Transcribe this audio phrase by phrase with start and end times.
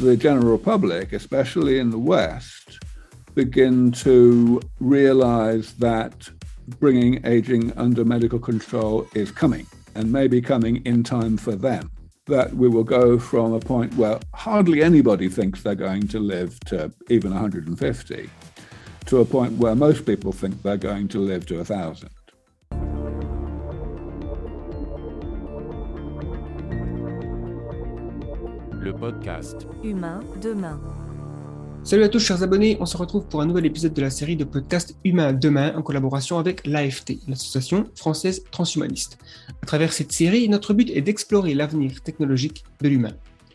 [0.00, 2.78] the general public, especially in the West,
[3.34, 6.28] begin to realize that
[6.78, 9.66] bringing aging under medical control is coming
[9.96, 11.90] and may be coming in time for them.
[12.26, 16.60] That we will go from a point where hardly anybody thinks they're going to live
[16.66, 18.30] to even 150
[19.06, 22.08] to a point where most people think they're going to live to 1,000.
[28.88, 30.80] Le podcast Humain demain.
[31.84, 34.34] Salut à tous chers abonnés, on se retrouve pour un nouvel épisode de la série
[34.34, 39.18] de podcast Humain demain en collaboration avec l'AFT, l'association française transhumaniste.
[39.62, 43.12] À travers cette série, notre but est d'explorer l'avenir technologique de l'humain.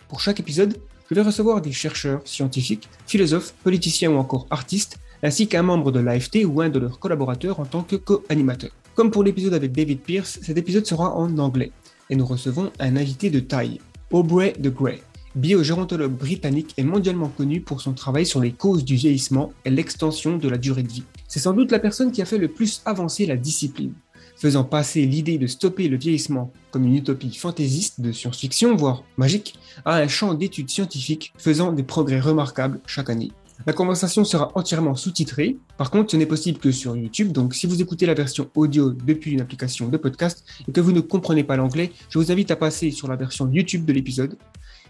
[0.07, 0.77] Pour chaque épisode,
[1.09, 5.99] je vais recevoir des chercheurs, scientifiques, philosophes, politiciens ou encore artistes, ainsi qu'un membre de
[5.99, 8.69] l'AFT ou un de leurs collaborateurs en tant que co-animateur.
[8.93, 11.71] Comme pour l'épisode avec David Pierce, cet épisode sera en anglais
[12.11, 13.79] et nous recevons un invité de taille,
[14.11, 15.01] Aubrey de Grey
[15.35, 20.37] biogérontologue britannique est mondialement connu pour son travail sur les causes du vieillissement et l'extension
[20.37, 21.03] de la durée de vie.
[21.27, 23.93] C'est sans doute la personne qui a fait le plus avancer la discipline,
[24.35, 29.55] faisant passer l'idée de stopper le vieillissement comme une utopie fantaisiste de science-fiction, voire magique,
[29.85, 33.31] à un champ d'études scientifiques faisant des progrès remarquables chaque année.
[33.65, 35.57] La conversation sera entièrement sous-titrée.
[35.77, 37.31] Par contre, ce n'est possible que sur YouTube.
[37.31, 40.91] Donc, si vous écoutez la version audio depuis une application de podcast et que vous
[40.91, 44.37] ne comprenez pas l'anglais, je vous invite à passer sur la version YouTube de l'épisode.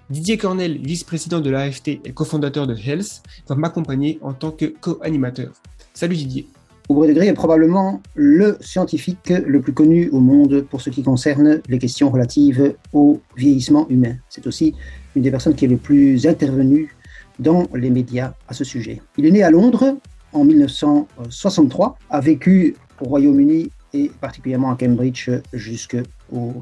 [0.10, 5.54] Didier Cornel, vice-président de l'AFT et cofondateur de Health, va m'accompagner en tant que co-animateur.
[5.94, 6.46] Salut Didier.
[6.90, 11.04] Aubrey de Grey est probablement le scientifique le plus connu au monde pour ce qui
[11.04, 14.16] concerne les questions relatives au vieillissement humain.
[14.28, 14.76] C'est aussi
[15.16, 16.94] une des personnes qui est le plus intervenue
[17.40, 19.02] dans les médias à ce sujet.
[19.18, 19.96] Il est né à Londres
[20.34, 26.02] en 1963, a vécu au Royaume-Uni et particulièrement à Cambridge jusqu'au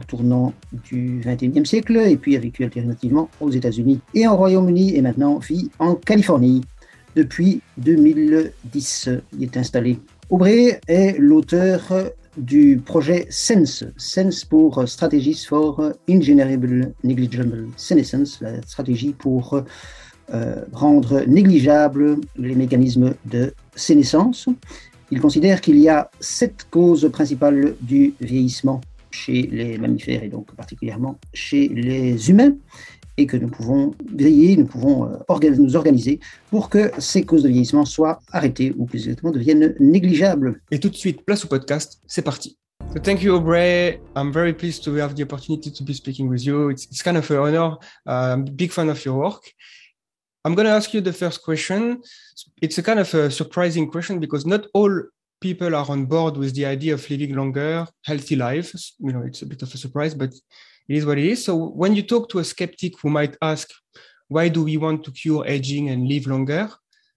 [0.08, 0.54] tournant
[0.90, 5.38] du XXIe siècle, et puis a vécu alternativement aux États-Unis et en Royaume-Uni, et maintenant
[5.40, 6.62] vit en Californie.
[7.16, 10.00] Depuis 2010, il est installé.
[10.30, 11.82] Aubrey est l'auteur
[12.38, 19.62] du projet SENSE, SENSE pour Strategies for Ingenerable Negligible Senescence, la stratégie pour
[20.34, 24.48] euh, rendre négligeables les mécanismes de sénescence.
[25.12, 28.80] Il considère qu'il y a sept causes principales du vieillissement
[29.12, 32.56] chez les mammifères et donc particulièrement chez les humains
[33.18, 37.50] et que nous pouvons veiller, nous pouvons euh, nous organiser pour que ces causes de
[37.50, 40.62] vieillissement soient arrêtées ou plus exactement deviennent négligeables.
[40.72, 42.58] Et tout de suite, place au podcast, c'est parti.
[43.04, 44.02] Thank you, Aubrey.
[44.16, 46.72] I'm very pleased to have the opportunity to be speaking with you.
[46.72, 47.78] It's, kind of an honor.
[48.06, 49.54] I'm a big fan of your work.
[50.44, 52.02] I'm going to ask you the first question.
[52.62, 55.04] It's a kind of a surprising question because not all
[55.40, 58.96] people are on board with the idea of living longer, healthy lives.
[59.00, 60.34] You know, it's a bit of a surprise, but
[60.90, 61.46] it is what it is.
[61.46, 63.70] So when you talk to a skeptic who might ask,
[64.30, 66.70] why do we want to cure aging and live longer?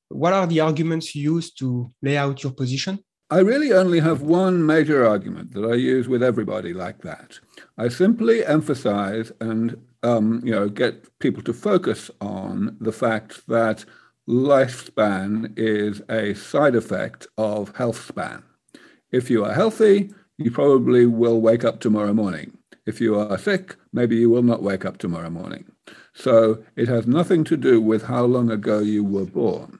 [0.08, 2.98] What are the arguments you use to lay out your position?
[3.30, 7.40] I really only have one major argument that I use with everybody like that.
[7.78, 13.84] I simply emphasize and um, you know get people to focus on the fact that
[14.28, 18.42] lifespan is a side effect of health span.
[19.10, 22.56] If you are healthy, you probably will wake up tomorrow morning.
[22.86, 25.64] If you are sick, maybe you will not wake up tomorrow morning.
[26.14, 29.78] So it has nothing to do with how long ago you were born.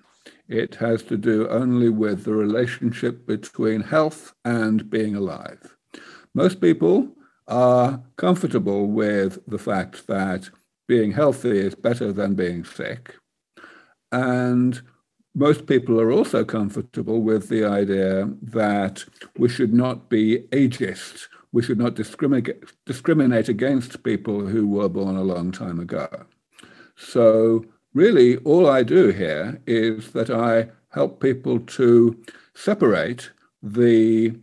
[0.48, 5.76] It has to do only with the relationship between health and being alive.
[6.34, 7.08] Most people
[7.46, 10.50] are comfortable with the fact that
[10.86, 13.16] being healthy is better than being sick.
[14.12, 14.80] And
[15.34, 19.04] most people are also comfortable with the idea that
[19.36, 21.26] we should not be ageist.
[21.52, 26.08] We should not discriminate, discriminate against people who were born a long time ago.
[26.96, 32.16] So really all I do here is that I help people to
[32.54, 33.30] separate
[33.62, 34.36] the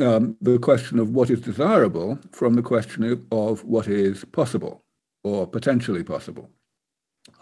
[0.00, 4.84] um, the question of what is desirable from the question of, what is possible
[5.24, 6.50] or potentially possible.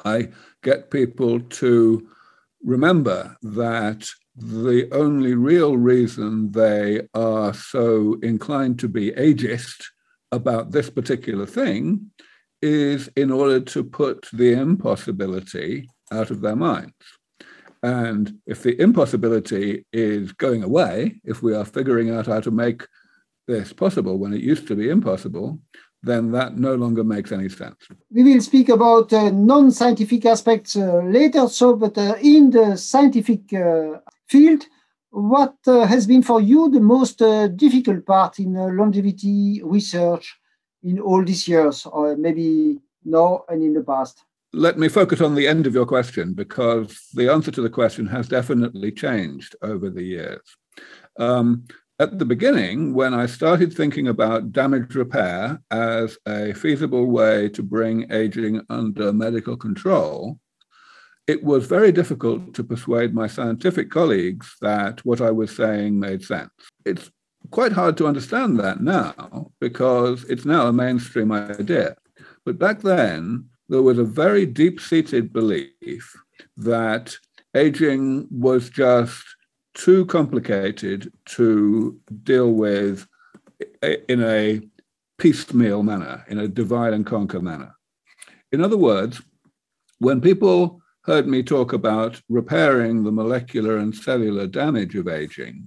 [0.04, 0.28] I
[0.62, 2.08] get people to
[2.62, 9.84] remember that the only real reason they are so inclined to be ageist
[10.30, 12.10] about this particular thing
[12.62, 16.94] is in order to put the impossibility out of their minds.
[17.82, 22.86] And if the impossibility is going away, if we are figuring out how to make
[23.46, 25.58] this possible when it used to be impossible,
[26.02, 27.88] then that no longer makes any sense.
[28.12, 32.76] We will speak about uh, non scientific aspects uh, later, so, but uh, in the
[32.76, 33.98] scientific uh,
[34.28, 34.64] field,
[35.10, 40.38] what uh, has been for you the most uh, difficult part in longevity research
[40.82, 44.22] in all these years, or maybe now and in the past?
[44.52, 48.06] Let me focus on the end of your question because the answer to the question
[48.06, 50.40] has definitely changed over the years.
[51.18, 51.64] Um,
[52.00, 57.62] at the beginning, when I started thinking about damage repair as a feasible way to
[57.62, 60.38] bring aging under medical control,
[61.26, 66.24] it was very difficult to persuade my scientific colleagues that what I was saying made
[66.24, 66.50] sense.
[66.86, 67.10] It's
[67.50, 71.96] quite hard to understand that now because it's now a mainstream idea.
[72.44, 76.16] But back then, there was a very deep seated belief
[76.56, 77.16] that
[77.54, 79.24] aging was just
[79.74, 83.06] too complicated to deal with
[83.82, 84.60] in a
[85.18, 87.74] piecemeal manner, in a divide and conquer manner.
[88.52, 89.20] In other words,
[89.98, 95.66] when people heard me talk about repairing the molecular and cellular damage of aging,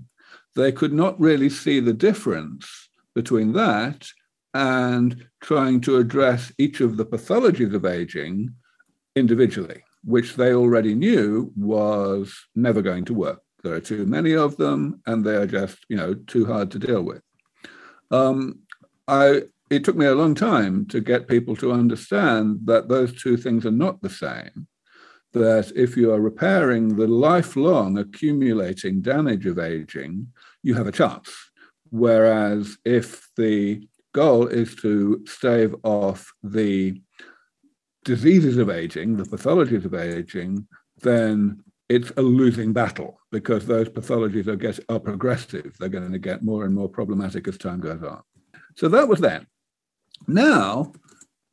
[0.56, 4.08] they could not really see the difference between that
[4.54, 8.54] and trying to address each of the pathologies of aging
[9.16, 13.42] individually, which they already knew was never going to work.
[13.64, 16.80] There are too many of them, and they are just, you know, too hard to
[16.80, 17.22] deal with.
[18.10, 18.60] Um,
[19.08, 23.38] I, it took me a long time to get people to understand that those two
[23.38, 24.68] things are not the same.
[25.34, 30.28] That if you are repairing the lifelong accumulating damage of aging,
[30.62, 31.32] you have a chance.
[31.90, 37.02] Whereas if the goal is to stave off the
[38.04, 40.68] diseases of aging, the pathologies of aging,
[41.02, 45.76] then it's a losing battle because those pathologies are, get, are progressive.
[45.78, 48.22] They're going to get more and more problematic as time goes on.
[48.76, 49.46] So that was then.
[50.28, 50.94] Now,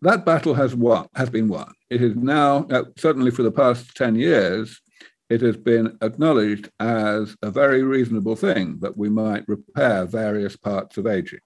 [0.02, 1.72] that battle has won, has been won.
[1.90, 4.81] It is now, uh, certainly for the past 10 years,
[5.28, 10.96] it has been acknowledged as a very reasonable thing that we might repair various parts
[10.96, 11.40] of aging.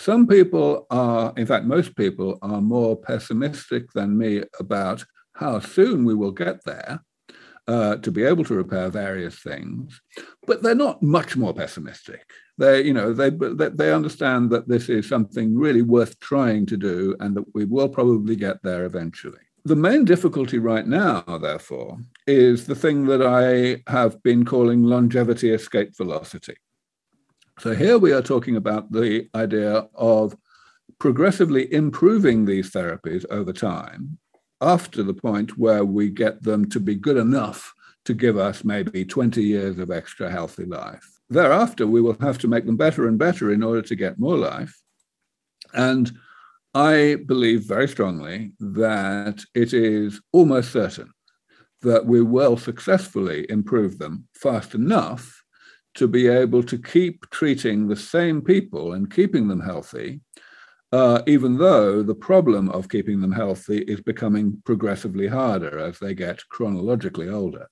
[0.00, 5.04] Some people are, in fact, most people are more pessimistic than me about
[5.34, 7.04] how soon we will get there
[7.68, 10.00] uh, to be able to repair various things,
[10.46, 12.24] but they're not much more pessimistic.
[12.56, 17.14] They, you know, they they understand that this is something really worth trying to do,
[17.20, 19.44] and that we will probably get there eventually.
[19.66, 25.50] The main difficulty right now, therefore, is the thing that I have been calling longevity
[25.50, 26.56] escape velocity.
[27.60, 30.34] So here we are talking about the idea of
[30.98, 34.16] progressively improving these therapies over time
[34.62, 37.74] after the point where we get them to be good enough
[38.06, 41.06] to give us maybe 20 years of extra healthy life.
[41.28, 44.38] Thereafter, we will have to make them better and better in order to get more
[44.38, 44.74] life.
[45.74, 46.10] And
[46.72, 51.12] I believe very strongly that it is almost certain
[51.82, 55.39] that we will successfully improve them fast enough
[55.94, 60.20] to be able to keep treating the same people and keeping them healthy,
[60.92, 66.14] uh, even though the problem of keeping them healthy is becoming progressively harder as they
[66.14, 67.68] get chronologically older.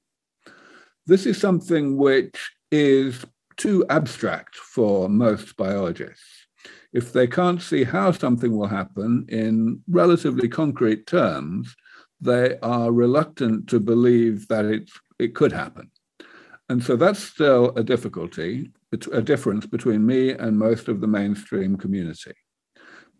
[1.06, 3.24] This is something which is
[3.56, 6.46] too abstract for most biologists.
[6.92, 11.74] If they can't see how something will happen in relatively concrete terms,
[12.20, 15.90] they are reluctant to believe that it, it could happen.
[16.68, 18.70] And so that's still a difficulty,
[19.12, 22.34] a difference between me and most of the mainstream community.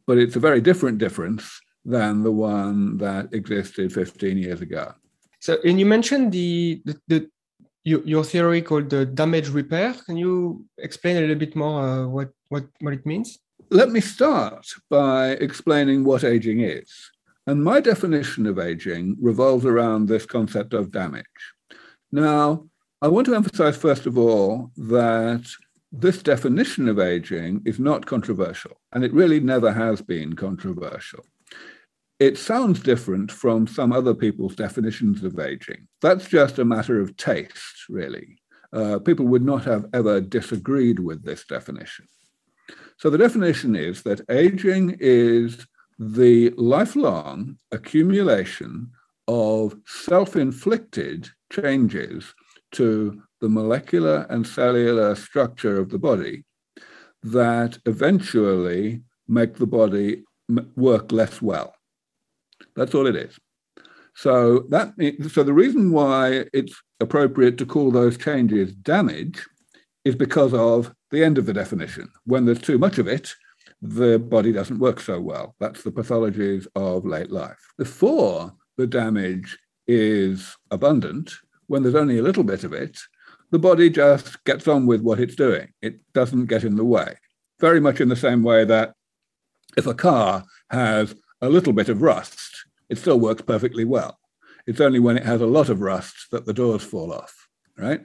[0.06, 4.93] But it's a very different difference than the one that existed 15 years ago.
[5.41, 7.31] So, and you mentioned the, the, the
[7.85, 9.95] your, your, theory called the damage repair.
[10.05, 13.38] Can you explain a little bit more uh, what, what, what it means?
[13.71, 16.90] Let me start by explaining what aging is.
[17.47, 21.25] And my definition of aging revolves around this concept of damage.
[22.12, 22.69] Now,
[23.00, 25.49] I want to emphasize, first of all, that
[25.93, 31.25] this definition of aging is not controversial, and it really never has been controversial.
[32.19, 35.87] It sounds different from some other people's definitions of aging.
[36.02, 38.38] That's just a matter of taste, really.
[38.73, 42.07] Uh, people would not have ever disagreed with this definition.
[42.97, 45.69] So the definition is that aging is
[46.00, 48.90] the lifelong accumulation
[49.28, 52.35] of self inflicted changes
[52.72, 56.44] to the molecular and cellular structure of the body
[57.22, 60.25] that eventually make the body
[60.76, 61.75] work less well.
[62.75, 63.38] That's all it is.
[64.14, 64.94] So that
[65.30, 69.46] so the reason why it's appropriate to call those changes damage
[70.04, 72.08] is because of the end of the definition.
[72.25, 73.32] When there's too much of it,
[73.80, 75.54] the body doesn't work so well.
[75.60, 77.58] That's the pathologies of late life.
[77.76, 79.56] Before the damage
[79.87, 81.32] is abundant,
[81.68, 82.98] when there's only a little bit of it,
[83.50, 85.68] the body just gets on with what it's doing.
[85.80, 87.14] It doesn't get in the way.
[87.60, 88.94] Very much in the same way that
[89.76, 94.18] if a car has a little bit of rust, it still works perfectly well.
[94.66, 98.02] It's only when it has a lot of rust that the doors fall off, right?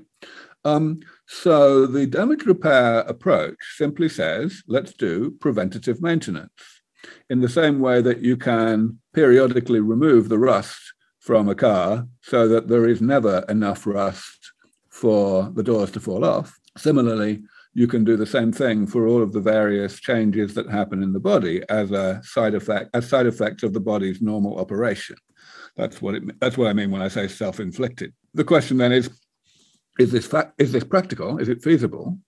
[0.66, 6.52] Um, so the damage repair approach simply says, let's do preventative maintenance
[7.30, 10.93] in the same way that you can periodically remove the rust
[11.24, 14.52] from a car so that there is never enough rust
[14.90, 16.54] for the doors to fall off.
[16.78, 21.02] Similarly, you can do the same thing for all of the various changes that happen
[21.02, 25.16] in the body as a side effect, as side effects of the body's normal operation.
[25.78, 28.14] That's what it, that's what I mean when I say self-inflicted.
[28.34, 29.10] The question then is,
[29.98, 31.40] is this fa- is this practical?
[31.40, 32.20] Is it feasible?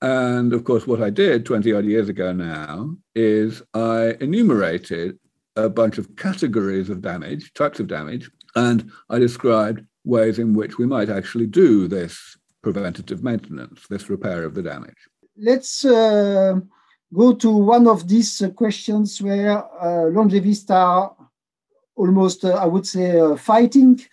[0.00, 5.18] And of course, what I did 20 odd years ago now is I enumerated
[5.58, 10.78] a bunch of categories of damage, types of damage, and I described ways in which
[10.78, 15.00] we might actually do this preventative maintenance, this repair of the damage.
[15.36, 16.60] Let's uh,
[17.12, 21.14] go to one of these uh, questions where uh, longevists are
[21.96, 24.00] almost, uh, I would say, uh, fighting.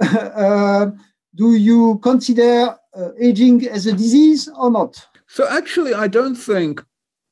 [0.00, 0.92] Uh,
[1.34, 2.76] do you consider
[3.20, 5.04] aging as a disease or not?
[5.26, 6.84] So, actually, I don't think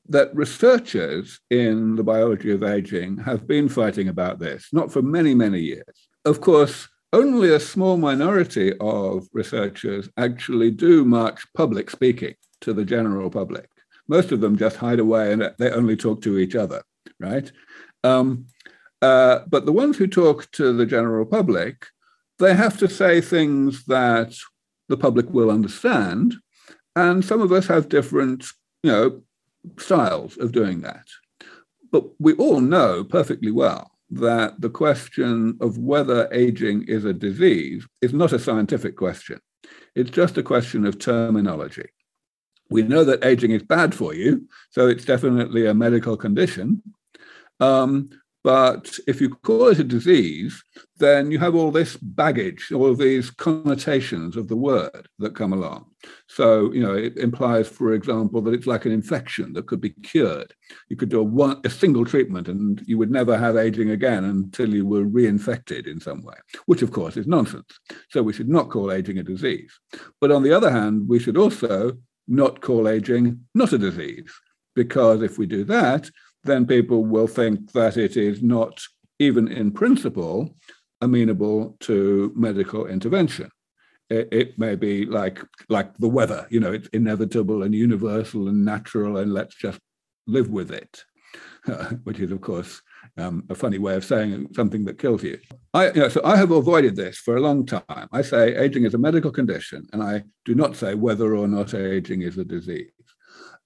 [0.09, 5.35] that researchers in the biology of aging have been fighting about this, not for many,
[5.35, 6.09] many years.
[6.25, 12.85] Of course, only a small minority of researchers actually do much public speaking to the
[12.85, 13.69] general public.
[14.09, 16.83] Most of them just hide away and they only talk to each other,
[17.19, 17.51] right?
[18.05, 18.47] Um,
[19.03, 21.87] uh, but the ones who talk to the general public,
[22.39, 24.37] they have to say things that
[24.89, 26.37] the public will understand
[26.97, 28.47] and some of us have different,
[28.83, 29.23] you know,
[29.79, 31.07] styles of doing that.
[31.91, 37.87] But we all know perfectly well that the question of whether aging is a disease
[38.01, 39.41] is not a scientific question.
[39.95, 41.89] It's just a question of terminology.
[42.71, 46.83] We know that aging is bad for you, so it's definitely a medical condition.
[47.61, 48.11] Um,
[48.47, 50.63] but if you call it a disease,
[50.99, 55.53] then you have all this baggage, all of these connotations of the word that come
[55.53, 55.87] along.
[56.29, 59.91] So, you know, it implies, for example, that it's like an infection that could be
[59.91, 60.55] cured.
[60.89, 64.23] You could do a, one, a single treatment and you would never have aging again
[64.23, 66.37] until you were reinfected in some way,
[66.67, 67.81] which of course is nonsense.
[68.11, 69.73] So we should not call aging a disease.
[70.21, 71.99] But on the other hand, we should also
[72.29, 74.33] not call aging not a disease,
[74.77, 76.09] because if we do that,
[76.47, 78.83] then people will think that it is not,
[79.19, 80.55] even in principle,
[81.01, 83.51] amenable to medical intervention.
[84.09, 88.65] It, it, may be like like the weather, you know, it's inevitable and universal and
[88.65, 89.81] natural, and let's just
[90.29, 91.03] live with it,
[92.05, 92.81] which is, of course,
[93.19, 95.39] um, a funny way of saying something that kills you.
[95.75, 98.09] I, you know, so I have avoided this for a long time.
[98.13, 101.75] I say aging is a medical condition, and I do not say whether or not
[101.75, 102.91] aging is a disease.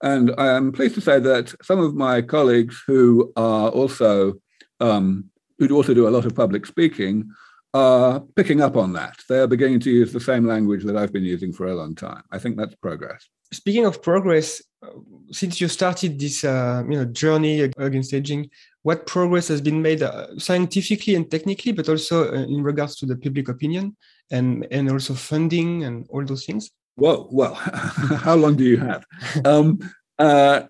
[0.03, 4.35] And I am pleased to say that some of my colleagues who are also
[4.81, 7.31] um, who do also do a lot of public speaking
[7.75, 9.17] are picking up on that.
[9.29, 11.95] They are beginning to use the same language that I've been using for a long
[11.95, 12.23] time.
[12.33, 13.29] I think that's progress.
[13.53, 14.89] Speaking of progress, uh,
[15.31, 18.51] since you started this uh, you know journey against aging,
[18.83, 23.07] what progress has been made uh, scientifically and technically, but also uh, in regards to
[23.07, 23.97] the public opinion
[24.31, 26.71] and and also funding and all those things?
[26.97, 29.05] Whoa, well, how long do you have?
[29.45, 29.79] Um,
[30.19, 30.63] uh,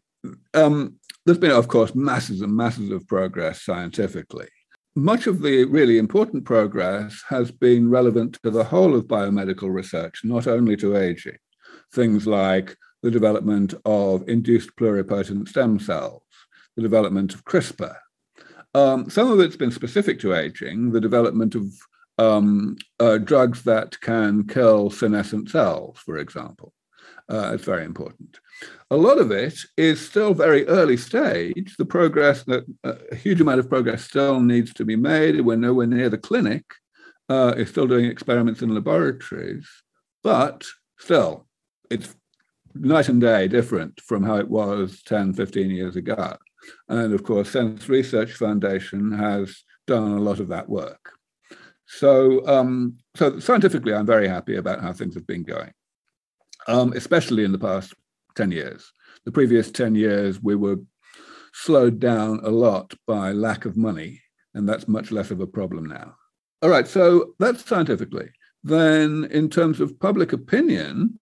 [0.55, 0.97] um,
[1.27, 4.49] there's been, of course, masses and masses of progress scientifically.
[4.97, 10.21] Much of the really important progress has been relevant to the whole of biomedical research,
[10.25, 11.37] not only to aging.
[11.93, 16.23] Things like the development of induced pluripotent stem cells,
[16.77, 17.97] the development of CRISPR.
[18.75, 21.65] Um, some of it's been specific to aging, the development of
[22.21, 26.73] um, uh, drugs that can kill senescent cells, for example.
[27.31, 28.39] Uh, it's very important.
[28.91, 31.77] A lot of it is still very early stage.
[31.79, 35.41] The progress, that uh, a huge amount of progress still needs to be made.
[35.41, 36.65] We're nowhere near the clinic.
[37.29, 39.67] Uh, it's still doing experiments in laboratories,
[40.23, 40.67] but
[40.99, 41.47] still,
[41.91, 42.15] it's
[42.75, 46.37] night and day different from how it was 10, 15 years ago.
[46.89, 51.13] And of course, SENS Research Foundation has done a lot of that work.
[51.93, 55.73] So, um, so scientifically, I'm very happy about how things have been going,
[56.69, 57.95] um, especially in the past
[58.37, 58.93] 10 years.
[59.25, 60.77] The previous 10 years, we were
[61.53, 64.23] slowed down a lot by lack of money,
[64.55, 66.15] and that's much less of a problem now.
[66.63, 68.31] All right, so that's scientifically.
[68.63, 71.19] Then, in terms of public opinion,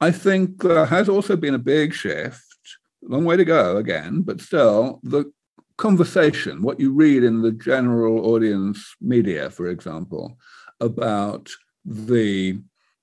[0.00, 2.40] I think there has also been a big shift,
[3.02, 5.32] long way to go again, but still, the
[5.76, 10.38] conversation, what you read in the general audience media, for example,
[10.80, 11.50] about
[11.84, 12.60] the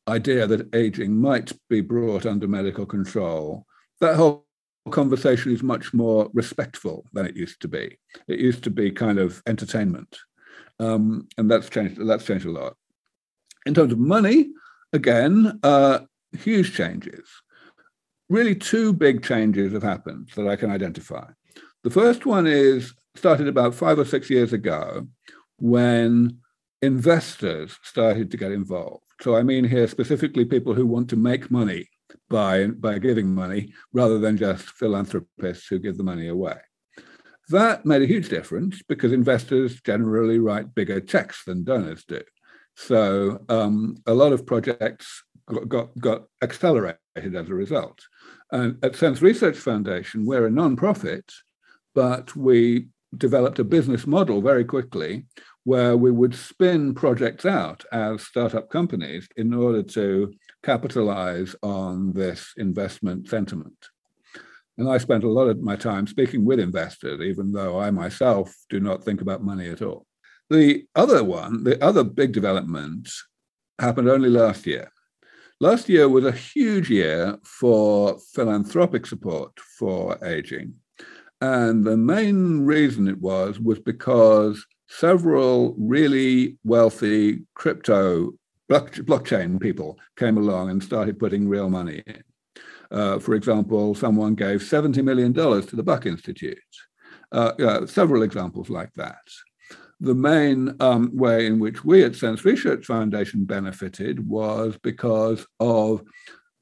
[0.08, 3.66] idea that aging might be brought under medical control,
[4.00, 4.46] that whole
[4.90, 7.98] conversation is much more respectful than it used to be.
[8.28, 10.18] It used to be kind of entertainment.
[10.80, 12.06] Um, and that's changed.
[12.08, 12.76] That's changed a lot.
[13.66, 14.50] In terms of money,
[14.94, 16.00] again, uh,
[16.36, 17.30] huge changes.
[18.30, 21.28] Really, two big changes have happened that I can identify.
[21.84, 25.08] The first one is started about five or six years ago
[25.58, 26.40] when
[26.82, 29.04] investors started to get involved.
[29.22, 31.90] So I mean here specifically people who want to make money
[32.30, 36.58] by, by giving money rather than just philanthropists who give the money away.
[37.50, 42.22] That made a huge difference because investors generally write bigger checks than donors do.
[42.76, 48.00] So um, a lot of projects got, got, got accelerated as a result.
[48.52, 51.32] And at SENS Research Foundation, we're a non-profit,
[51.94, 55.26] but we developed a business model very quickly
[55.64, 60.34] where we would spin projects out as startup companies in order to
[60.64, 63.90] capitalize on this investment sentiment.
[64.78, 68.56] And I spent a lot of my time speaking with investors, even though I myself
[68.70, 70.08] do not think about money at all.
[70.50, 73.10] The other one, the other big development
[73.78, 74.92] happened only last year.
[75.60, 80.74] Last year was a huge year for philanthropic support for aging.
[81.42, 88.34] And the main reason it was was because several really wealthy crypto
[88.70, 92.24] blockchain people came along and started putting real money in.
[92.92, 96.58] Uh, for example, someone gave $70 million to the Buck Institute.
[97.32, 99.22] Uh, uh, several examples like that.
[100.02, 106.04] The main um, way in which we at SENS Research Foundation benefited was because of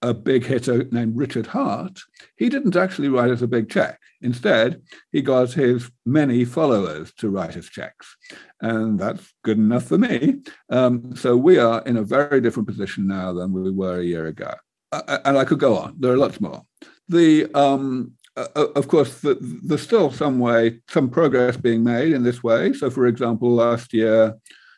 [0.02, 2.00] a big hitter named Richard Heart.
[2.38, 3.99] He didn't actually write us a big check.
[4.22, 8.18] Instead, he got his many followers to write us checks.
[8.62, 10.42] And that's good enough for me.
[10.70, 14.28] Um, so we are in a very different position now than we were a year
[14.28, 14.54] ago.
[14.92, 15.96] Uh, and I could go on.
[16.00, 16.64] There are lots more.
[17.08, 22.14] The um, uh, uh, of course, the, there's still some way, some progress being made
[22.14, 22.74] in this way.
[22.74, 24.38] So, for example, last year,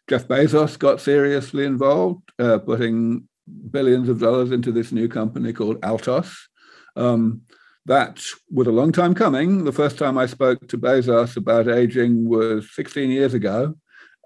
[0.10, 3.27] Jeff Bezos got seriously involved, uh, putting
[3.69, 6.50] billions of dollars into this new company called Altos.
[6.96, 7.42] Um,
[7.85, 9.63] that was a long time coming.
[9.63, 13.75] The first time I spoke to Bezos about aging was 16 years ago.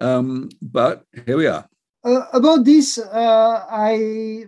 [0.02, 1.68] Um, but here we are.
[2.04, 4.46] Uh, about this, uh, I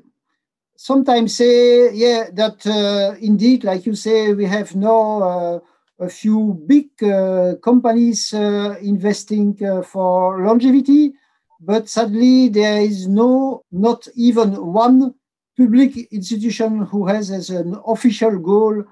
[0.75, 5.59] sometimes say, yeah, that uh, indeed, like you say, we have now uh,
[5.99, 11.13] a few big uh, companies uh, investing for longevity,
[11.59, 15.15] but sadly, there is no, not even one
[15.57, 18.83] public institution who has as an official goal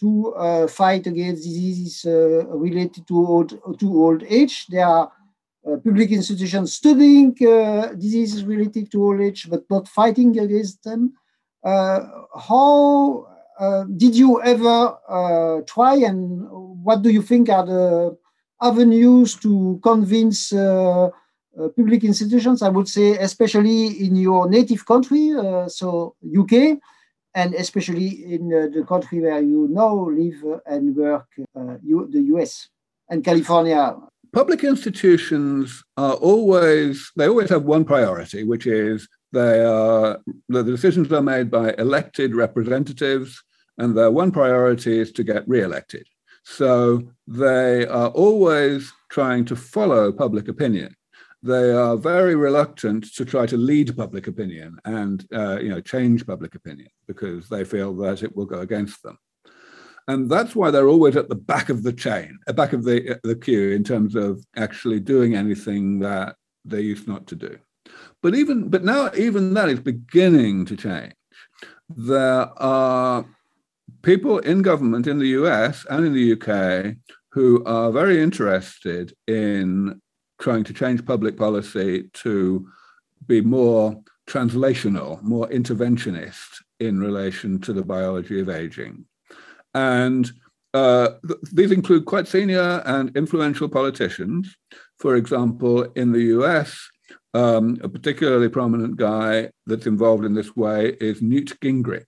[0.00, 4.66] to uh, fight against diseases uh, related to old, to old age.
[4.66, 5.12] There are
[5.66, 11.14] uh, public institutions studying uh, diseases related to old age, but not fighting against them.
[11.64, 12.00] Uh,
[12.38, 13.26] how
[13.58, 18.16] uh, did you ever try, and what do you think are the
[18.60, 22.60] avenues to convince public institutions?
[22.60, 25.32] I would say, especially in your native country,
[25.68, 26.78] so UK,
[27.34, 32.22] and especially in uh, the country where you now live and work, uh, you, the
[32.34, 32.68] US
[33.10, 33.96] and California.
[34.32, 40.18] Public institutions are always, they always have one priority, which is they are,
[40.48, 43.42] the decisions are made by elected representatives,
[43.78, 46.06] and their one priority is to get re-elected.
[46.44, 50.94] So they are always trying to follow public opinion
[51.44, 56.26] they are very reluctant to try to lead public opinion and uh, you know change
[56.26, 59.18] public opinion because they feel that it will go against them.
[60.08, 63.14] And that's why they're always at the back of the chain at back of the,
[63.14, 67.58] uh, the queue in terms of actually doing anything that they used not to do.
[68.22, 71.12] But even but now even that is beginning to change.
[71.90, 73.26] There are
[74.00, 76.96] people in government in the us and in the uk
[77.32, 80.00] who are very interested in
[80.40, 82.66] trying to change public policy to
[83.26, 89.04] be more translational, more interventionist in relation to the biology of aging.
[89.74, 90.30] And
[90.72, 94.56] uh, th- these include quite senior and influential politicians.
[94.98, 96.76] For example, in the US,
[97.32, 102.04] um, a particularly prominent guy that's involved in this way is Newt Gingrich.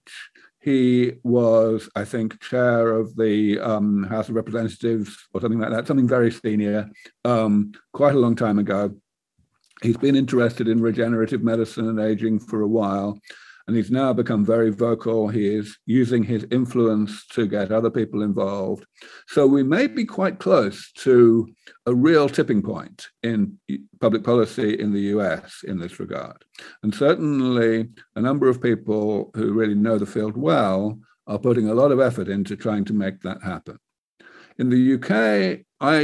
[0.59, 5.87] He was, I think, chair of the um, House of Representatives or something like that,
[5.87, 6.89] something very senior,
[7.23, 8.95] um, quite a long time ago.
[9.81, 13.19] He's been interested in regenerative medicine and aging for a while
[13.67, 15.27] and he's now become very vocal.
[15.27, 18.85] He is using his influence to get other people involved.
[19.27, 21.47] So we may be quite close to
[21.85, 23.57] a real tipping point in
[23.99, 26.45] public policy in the US in this regard.
[26.81, 31.73] And certainly a number of people who really know the field well are putting a
[31.73, 33.77] lot of effort into trying to make that happen.
[34.57, 35.99] In the UK, I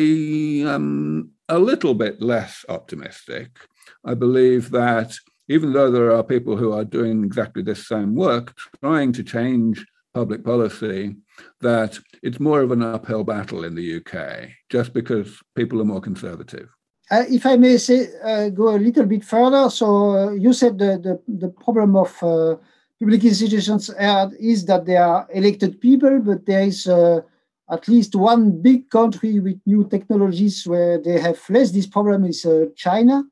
[0.70, 3.58] am a little bit less optimistic.
[4.06, 5.16] I believe that
[5.48, 9.86] even though there are people who are doing exactly this same work, trying to change
[10.14, 11.16] public policy,
[11.62, 16.02] that it's more of an uphill battle in the UK just because people are more
[16.02, 16.70] conservative.
[17.12, 19.70] Uh, if I may say, uh, go a little bit further.
[19.70, 22.56] So uh, you said the, the, the problem of uh,
[23.00, 23.90] public institutions
[24.40, 27.22] is that they are elected people, but there is uh,
[27.70, 32.46] at least one big country with new technologies where they have less this problem is
[32.46, 33.24] uh, China.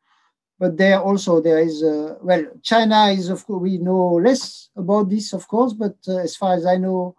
[0.61, 5.09] But there also there is uh, well, China is of course we know less about
[5.09, 7.15] this, of course, but uh, as far as I know,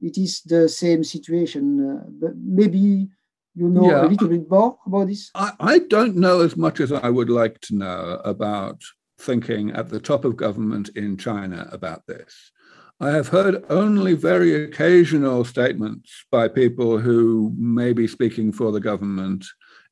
[0.00, 1.64] it is the same situation.
[1.90, 3.08] Uh, but maybe
[3.56, 5.32] you know yeah, a little bit more about this?
[5.34, 8.80] I, I don't know as much as I would like to know about
[9.18, 12.52] thinking at the top of government in China about this.
[13.00, 18.78] I have heard only very occasional statements by people who may be speaking for the
[18.80, 19.44] government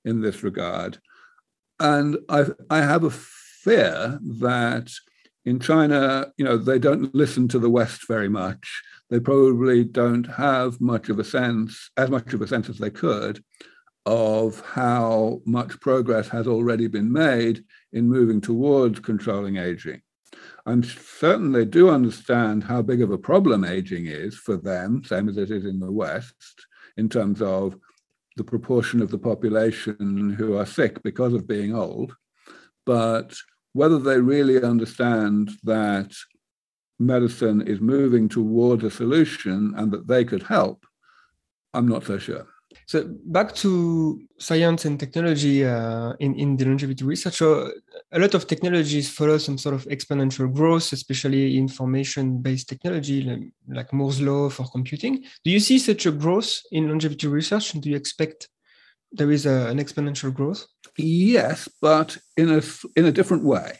[0.04, 0.98] in this regard.
[1.82, 4.90] And I, I have a fear that
[5.44, 10.24] in China, you know, they don't listen to the West very much they probably don't
[10.24, 13.44] have much of a sense, as much of a sense as they could,
[14.06, 20.00] of how much progress has already been made in moving towards controlling aging.
[20.64, 25.28] I'm certain they do understand how big of a problem aging is for them, same
[25.28, 26.66] as it is in the West,
[26.96, 27.76] in terms of
[28.36, 32.14] the proportion of the population who are sick because of being old.
[32.86, 33.34] But
[33.72, 36.14] whether they really understand that
[36.98, 40.84] medicine is moving towards a solution and that they could help,
[41.74, 42.46] I'm not so sure.
[42.86, 47.34] So back to science and technology uh, in, in the longevity research.
[47.34, 47.72] So
[48.12, 54.20] a lot of technologies follow some sort of exponential growth, especially information-based technology like, Moore's
[54.20, 55.24] law for computing.
[55.44, 57.74] Do you see such a growth in longevity research?
[57.74, 58.48] And do you expect
[59.12, 60.66] there is a, an exponential growth?
[60.98, 62.62] Yes, but in a
[62.96, 63.78] in a different way.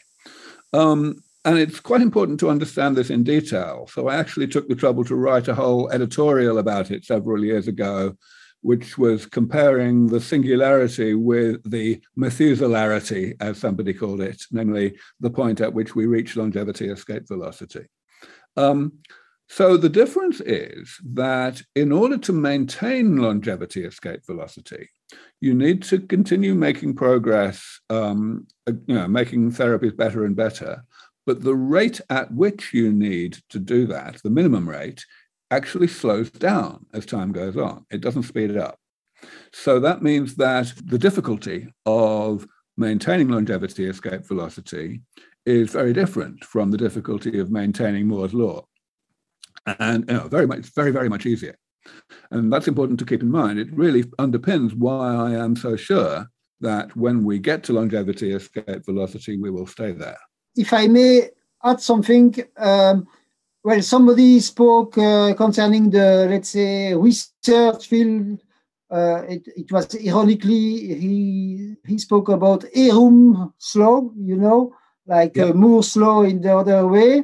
[0.73, 3.87] Um, and it's quite important to understand this in detail.
[3.91, 7.67] So I actually took the trouble to write a whole editorial about it several years
[7.67, 8.15] ago,
[8.63, 15.61] which was comparing the singularity with the Methuselarity, as somebody called it, namely the point
[15.61, 17.85] at which we reach longevity escape velocity.
[18.57, 18.93] Um,
[19.49, 24.89] so the difference is that in order to maintain longevity escape velocity,
[25.41, 30.83] you need to continue making progress, um, you know, making therapies better and better
[31.25, 35.05] but the rate at which you need to do that, the minimum rate,
[35.55, 37.85] actually slows down as time goes on.
[37.91, 38.79] It doesn't speed it up.
[39.51, 42.45] So that means that the difficulty of
[42.77, 45.01] maintaining longevity escape velocity
[45.45, 48.65] is very different from the difficulty of maintaining Moore's law.
[49.79, 51.55] And you know, very much, very, very much easier.
[52.31, 53.59] And that's important to keep in mind.
[53.59, 56.27] It really underpins why I am so sure
[56.61, 60.17] that when we get to longevity escape velocity, we will stay there
[60.55, 61.29] if I may
[61.63, 63.07] add something, um,
[63.63, 68.41] well, somebody spoke uh, concerning the, let's say, research field.
[68.91, 74.75] Uh, it, it, was ironically, he, he spoke about Eroom's law, you know,
[75.07, 75.45] like yeah.
[75.45, 77.23] uh, Moore's law in the other way.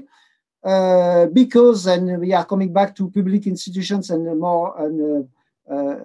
[0.63, 5.27] Uh, because, and we are coming back to public institutions and more and,
[5.69, 5.99] uh, uh,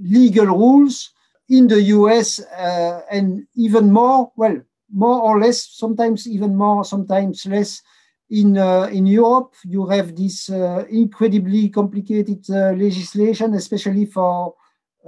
[0.00, 1.10] legal rules
[1.48, 4.60] in the US uh, and even more, well,
[4.92, 7.82] more or less, sometimes even more, sometimes less.
[8.30, 14.54] In, uh, in Europe, you have this uh, incredibly complicated uh, legislation, especially for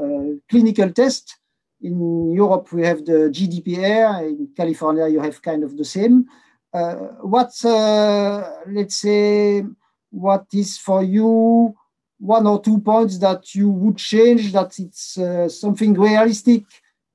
[0.00, 1.36] uh, clinical tests.
[1.82, 4.22] In Europe, we have the GDPR.
[4.26, 6.26] In California, you have kind of the same.
[6.72, 9.64] Uh, what's, uh, let's say,
[10.10, 11.74] what is for you
[12.18, 15.18] one or two points that you would change, that it's
[15.58, 16.64] something realistic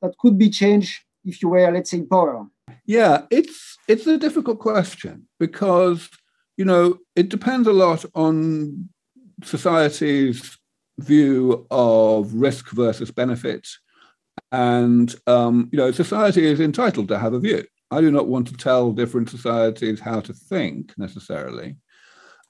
[0.02, 2.48] that could be changed if you were, let's say, power?
[2.86, 6.10] Yeah, it's it's a difficult question because
[6.58, 8.90] you know it depends a lot on
[9.44, 10.58] society's
[11.00, 13.68] view of risk versus benefit,
[14.52, 17.64] and um, you know society is entitled to have a view.
[17.92, 21.78] I do not want to tell different societies how to think necessarily.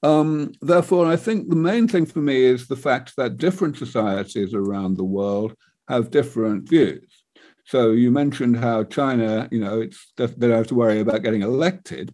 [0.03, 4.53] Um, therefore, I think the main thing for me is the fact that different societies
[4.53, 5.55] around the world
[5.87, 7.14] have different views.
[7.65, 11.41] So you mentioned how China, you know, it's they don't have to worry about getting
[11.41, 12.13] elected,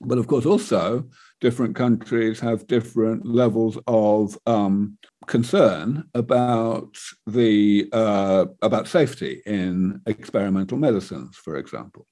[0.00, 1.08] but of course also
[1.40, 10.78] different countries have different levels of um, concern about the uh, about safety in experimental
[10.78, 12.06] medicines, for example,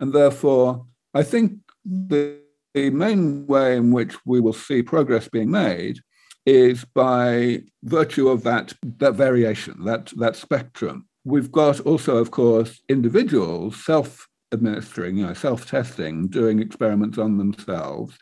[0.00, 2.40] and therefore I think the,
[2.74, 6.00] the main way in which we will see progress being made
[6.44, 12.80] is by virtue of that that variation, that that spectrum we've got also, of course,
[12.88, 18.16] individuals self administering, you know, self testing, doing experiments on themselves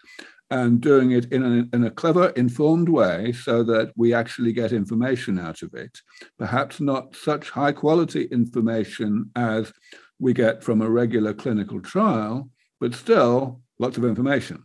[0.51, 4.71] and doing it in a, in a clever, informed way so that we actually get
[4.71, 5.99] information out of it.
[6.39, 9.73] Perhaps not such high quality information as
[10.19, 14.63] we get from a regular clinical trial, but still lots of information.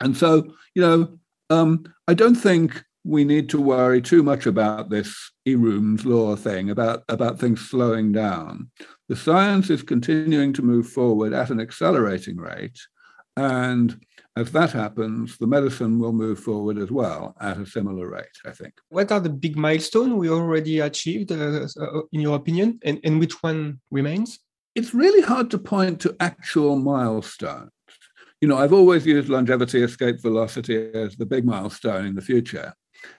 [0.00, 1.18] And so, you know,
[1.50, 6.70] um, I don't think we need to worry too much about this Eroom's law thing,
[6.70, 8.70] about, about things slowing down.
[9.08, 12.78] The science is continuing to move forward at an accelerating rate.
[13.36, 14.00] And
[14.36, 18.50] as that happens, the medicine will move forward as well at a similar rate, I
[18.50, 18.74] think.
[18.88, 23.20] What are the big milestones we already achieved, uh, uh, in your opinion, and, and
[23.20, 24.40] which one remains?
[24.74, 27.70] It's really hard to point to actual milestones.
[28.42, 32.74] You know, I've always used longevity escape velocity as the big milestone in the future.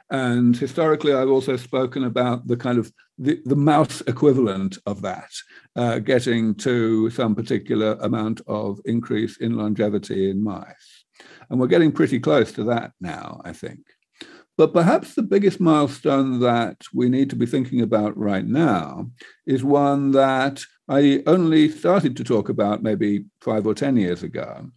[0.09, 5.29] And historically, I've also spoken about the kind of the, the mouse equivalent of that,
[5.75, 11.05] uh, getting to some particular amount of increase in longevity in mice.
[11.49, 13.79] And we're getting pretty close to that now, I think.
[14.57, 19.11] But perhaps the biggest milestone that we need to be thinking about right now
[19.45, 24.71] is one that I only started to talk about maybe five or 10 years ago.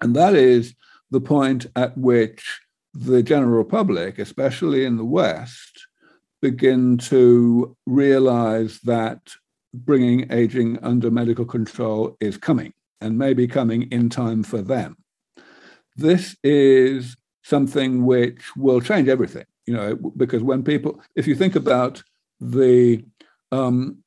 [0.00, 0.74] And that is
[1.10, 2.60] the point at which
[2.98, 5.86] the general public, especially in the West,
[6.40, 9.20] begin to realize that
[9.74, 14.96] bringing aging under medical control is coming and may be coming in time for them.
[15.96, 21.56] This is something which will change everything, you know, because when people, if you think
[21.56, 22.02] about
[22.40, 23.04] the
[23.52, 23.98] um,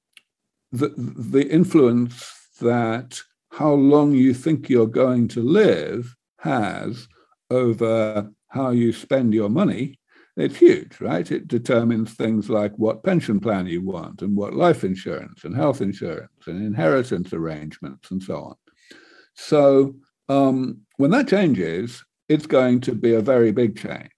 [0.71, 3.19] the, the influence that
[3.51, 7.07] how long you think you're going to live has
[7.49, 9.99] over how you spend your money,
[10.35, 11.29] it's huge, right?
[11.29, 15.81] It determines things like what pension plan you want and what life insurance and health
[15.81, 18.55] insurance and inheritance arrangements and so on.
[19.35, 19.95] So
[20.29, 24.09] um, when that changes, it's going to be a very big change.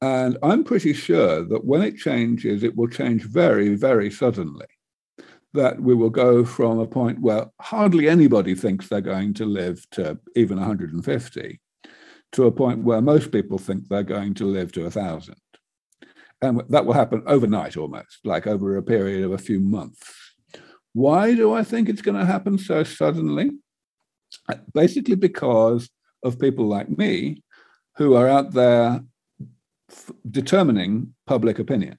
[0.00, 4.66] And I'm pretty sure that when it changes, it will change very, very suddenly.
[5.54, 9.88] That we will go from a point where hardly anybody thinks they're going to live
[9.92, 11.60] to even 150
[12.34, 15.36] to a point where most people think they're going to live to a thousand.
[16.42, 20.34] And that will happen overnight almost, like over a period of a few months.
[20.92, 23.52] Why do I think it's going to happen so suddenly?
[24.72, 25.88] Basically, because
[26.24, 27.42] of people like me
[27.96, 29.04] who are out there
[29.90, 31.98] f- determining public opinions.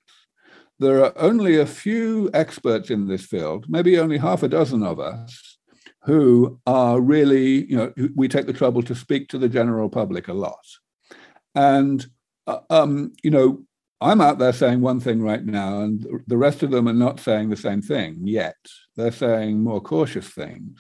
[0.80, 5.00] There are only a few experts in this field, maybe only half a dozen of
[5.00, 5.55] us,
[6.06, 10.28] who are really, you know, we take the trouble to speak to the general public
[10.28, 10.66] a lot.
[11.56, 12.06] And,
[12.48, 13.66] uh, um, you know,
[14.02, 17.20] I'm out there saying one thing right now, and the rest of them are not
[17.20, 18.58] saying the same thing yet.
[18.96, 20.80] They're saying more cautious things.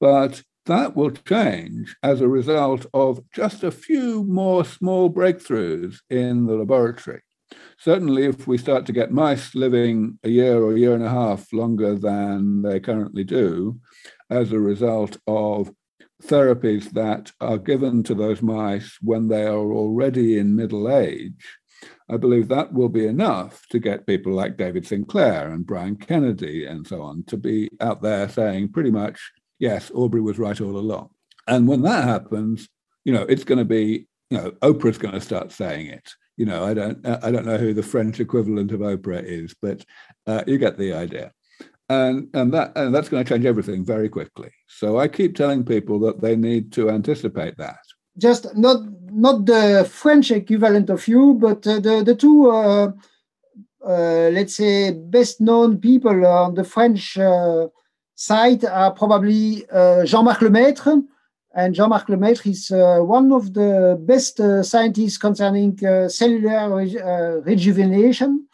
[0.00, 6.46] But that will change as a result of just a few more small breakthroughs in
[6.46, 7.22] the laboratory.
[7.78, 11.10] Certainly, if we start to get mice living a year or a year and a
[11.10, 13.80] half longer than they currently do,
[14.32, 15.70] as a result of
[16.22, 21.58] therapies that are given to those mice when they are already in middle age,
[22.08, 26.64] I believe that will be enough to get people like David Sinclair and Brian Kennedy
[26.64, 29.20] and so on to be out there saying pretty much,
[29.58, 31.10] yes, Aubrey was right all along.
[31.46, 32.68] And when that happens,
[33.04, 36.08] you know, it's going to be, you know, Oprah's going to start saying it.
[36.36, 39.84] You know, I don't, I don't know who the French equivalent of Oprah is, but
[40.26, 41.32] uh, you get the idea
[41.88, 44.50] and and that and that's going to change everything very quickly.
[44.66, 47.80] So I keep telling people that they need to anticipate that.
[48.18, 48.78] Just not
[49.10, 52.92] not the French equivalent of you, but uh, the the two uh,
[53.86, 57.66] uh, let's say best known people on the French uh,
[58.14, 61.02] side are probably uh, Jean-Marc Lemaître.
[61.54, 65.76] And Jean-Marc Lemaître is uh, one of the best scientists concerning
[66.08, 68.46] cellular rejuvenation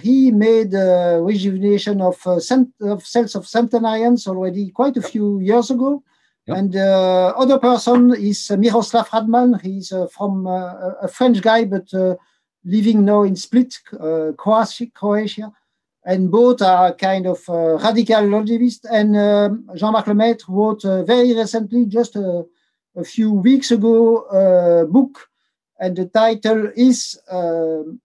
[0.00, 5.40] he made uh, rejuvenation of, uh, cent- of, cells of centenarians already quite a few
[5.40, 6.02] years ago.
[6.46, 6.56] Yep.
[6.56, 9.60] And uh, other person is Miroslav Radman.
[9.60, 11.92] He's from a French guy, but
[12.64, 13.74] living now in Split,
[14.38, 15.52] Croatia.
[16.06, 18.86] And both are kind of radical longevists.
[18.90, 22.46] And um, Jean-Marc Lemaître wrote very recently, just a,
[22.96, 25.28] a, few weeks ago, a book
[25.78, 28.00] and the title is um,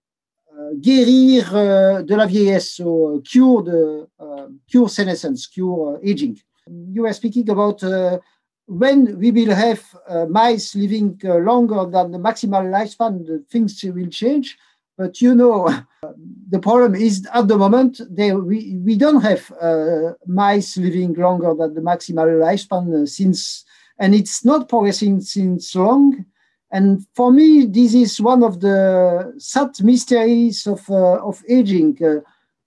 [0.74, 6.36] guérir euh, de la vieillesse, so cure the uh, cure senescence, cure uh, aging.
[6.66, 8.18] You were speaking about uh,
[8.66, 9.82] when we will have
[10.30, 14.56] mice living longer than the maximal lifespan, the things will change.
[14.96, 15.68] But you know,
[16.48, 21.54] the problem is at the moment they, we, we don't have uh, mice living longer
[21.54, 23.64] than the maximal lifespan uh, since,
[23.98, 26.24] and it's not progressing since long.
[26.74, 31.96] And for me, this is one of the sad mysteries of, uh, of aging.
[32.04, 32.18] Uh,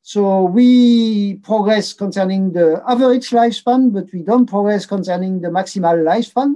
[0.01, 6.55] so we progress concerning the average lifespan, but we don't progress concerning the maximal lifespan.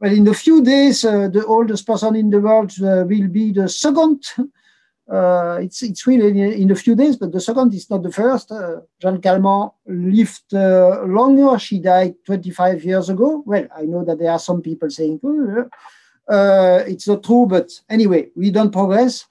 [0.00, 3.68] Well, in a few days, uh, the oldest person in the world will be the
[3.68, 4.24] second.
[5.10, 8.12] Uh, it's it's really in, in, a few days, but the second is not the
[8.12, 8.52] first.
[8.52, 11.58] Uh, Jeanne Calment lived uh, longer.
[11.58, 13.42] She died 25 years ago.
[13.46, 15.64] Well, I know that there are some people saying oh,
[16.28, 19.26] uh, it's not true, but anyway, we don't progress.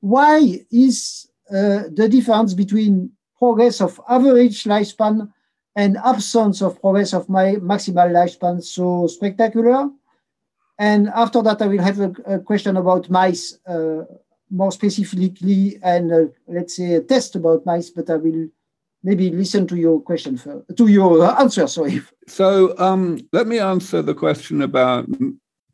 [0.00, 5.30] why is uh, the difference between progress of average lifespan
[5.76, 9.90] and absence of progress of my maximal lifespan so spectacular.
[10.78, 14.04] And after that, I will have a, a question about mice uh,
[14.50, 17.90] more specifically, and uh, let's say a test about mice.
[17.90, 18.48] But I will
[19.02, 21.66] maybe listen to your question for, to your answer.
[21.66, 22.00] Sorry.
[22.26, 25.06] So um, let me answer the question about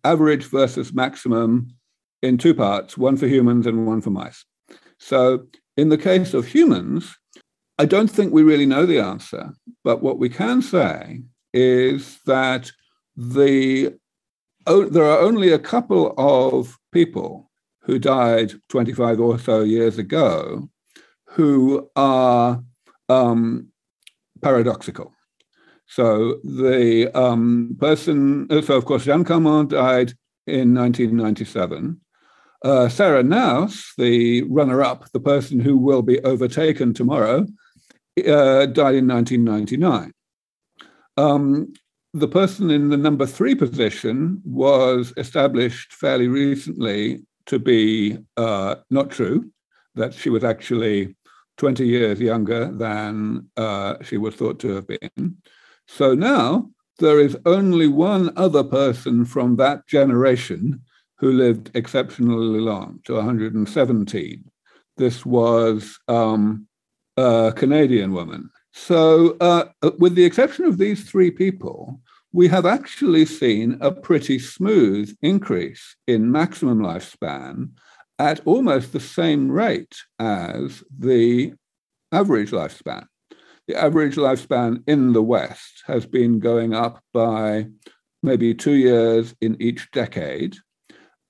[0.04, 1.74] average versus maximum
[2.22, 4.44] in two parts: one for humans and one for mice.
[4.98, 7.16] So in the case of humans,
[7.78, 9.52] I don't think we really know the answer.
[9.82, 11.22] But what we can say
[11.54, 12.70] is that
[13.16, 13.94] the
[14.66, 20.68] oh, there are only a couple of people who died 25 or so years ago
[21.24, 22.62] who are
[23.08, 23.68] um,
[24.42, 25.12] paradoxical.
[25.90, 30.14] So the um, person, so of course, Jeanne Calment died
[30.46, 32.00] in 1997.
[32.64, 37.44] Uh, Sarah Knauss, the runner up, the person who will be overtaken tomorrow,
[38.18, 40.12] uh, died in 1999.
[41.16, 41.72] Um,
[42.14, 49.10] the person in the number three position was established fairly recently to be uh, not
[49.10, 49.50] true,
[49.96, 51.16] that she was actually
[51.56, 55.36] 20 years younger than uh, she was thought to have been.
[55.96, 60.82] So now there is only one other person from that generation
[61.18, 64.44] who lived exceptionally long, to 117.
[64.96, 66.68] This was um,
[67.16, 68.50] a Canadian woman.
[68.72, 69.64] So, uh,
[69.98, 72.00] with the exception of these three people,
[72.32, 77.70] we have actually seen a pretty smooth increase in maximum lifespan
[78.18, 81.52] at almost the same rate as the
[82.12, 83.06] average lifespan.
[83.70, 87.68] The average lifespan in the West has been going up by
[88.20, 90.56] maybe two years in each decade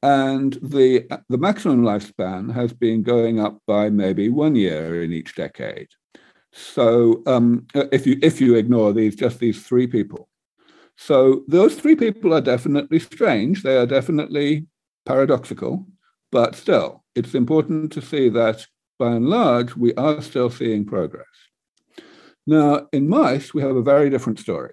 [0.03, 5.35] and the the maximum lifespan has been going up by maybe one year in each
[5.35, 5.88] decade.
[6.50, 10.26] So um, if you if you ignore these just these three people,
[10.96, 13.62] so those three people are definitely strange.
[13.62, 14.66] They are definitely
[15.05, 15.87] paradoxical,
[16.33, 18.66] but still, it's important to see that
[18.98, 21.49] by and large we are still seeing progress.
[22.50, 24.72] Now, in mice, we have a very different story.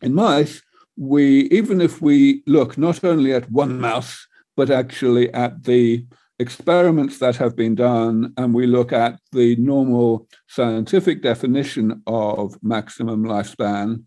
[0.00, 0.62] In mice,
[0.96, 6.06] we even if we look not only at one mouse but actually at the
[6.38, 13.22] experiments that have been done and we look at the normal scientific definition of maximum
[13.22, 14.02] lifespan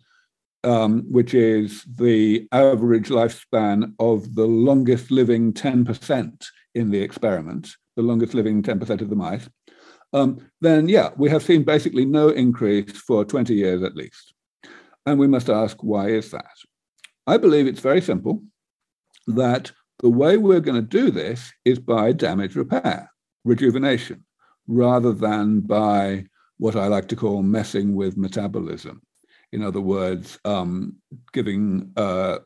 [0.64, 8.02] um, which is the average lifespan of the longest living 10% in the experiment the
[8.02, 9.48] longest living 10% of the mice
[10.14, 14.34] um, then yeah we have seen basically no increase for 20 years at least
[15.06, 16.58] and we must ask why is that
[17.28, 18.44] I believe it's very simple
[19.28, 23.12] that the way we're going to do this is by damage repair,
[23.46, 24.26] rejuvenation,
[24.68, 26.26] rather than by
[26.58, 29.02] what I like to call messing with metabolism.
[29.52, 30.98] In other words, um,
[31.34, 32.40] giving uh,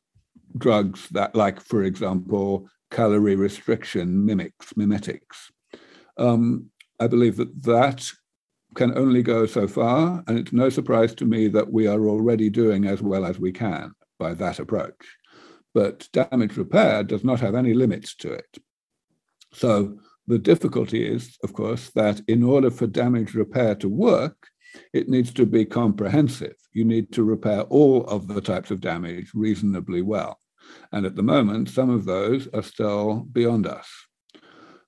[0.58, 5.52] drugs that, like, for example, calorie restriction mimics, mimetics.
[6.18, 6.70] Um,
[7.00, 8.10] I believe that that
[8.76, 12.50] can only go so far, and it's no surprise to me that we are already
[12.50, 15.18] doing as well as we can by that approach.
[15.74, 18.58] But damage repair does not have any limits to it.
[19.54, 24.48] So the difficulty is, of course, that in order for damage repair to work,
[24.94, 26.56] it needs to be comprehensive.
[26.74, 30.40] You need to repair all of the types of damage reasonably well.
[30.92, 33.88] And at the moment, some of those are still beyond us.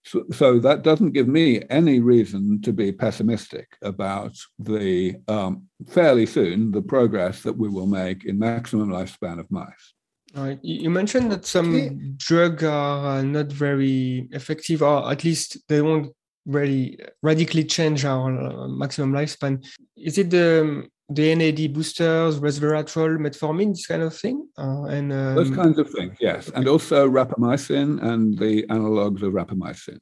[0.08, 6.26] So, so, that doesn't give me any reason to be pessimistic about the um, fairly
[6.26, 9.94] soon the progress that we will make in maximum lifespan of mice.
[10.34, 10.60] Right.
[10.62, 11.98] You mentioned that some okay.
[12.18, 16.14] drugs are not very effective, or at least they won't
[16.48, 19.64] really radically change our uh, maximum lifespan.
[19.96, 24.48] Is it the the NAD boosters, resveratrol, metformin, this kind of thing?
[24.58, 29.34] Uh, and um, those kinds of things, yes, and also rapamycin and the analogs of
[29.34, 30.00] rapamycin.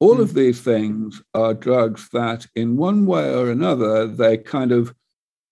[0.00, 0.22] All mm.
[0.22, 4.94] of these things are drugs that, in one way or another, they kind of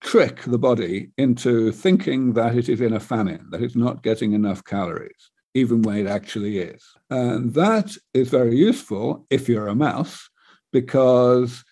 [0.01, 4.33] trick the body into thinking that it is in a famine, that it's not getting
[4.33, 6.83] enough calories, even when it actually is.
[7.09, 10.29] And that is very useful if you're a mouse,
[10.71, 11.63] because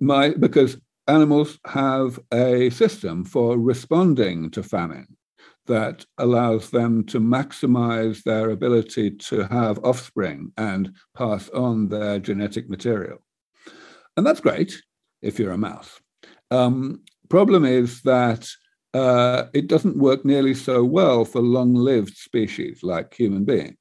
[0.00, 5.06] my because animals have a system for responding to famine
[5.66, 12.70] that allows them to maximize their ability to have offspring and pass on their genetic
[12.70, 13.18] material.
[14.16, 14.80] And that's great
[15.22, 16.00] if you're a mouse.
[16.50, 18.48] Um, problem is that
[18.96, 23.76] uh, it doesn't work nearly so well for long lived species like human beings.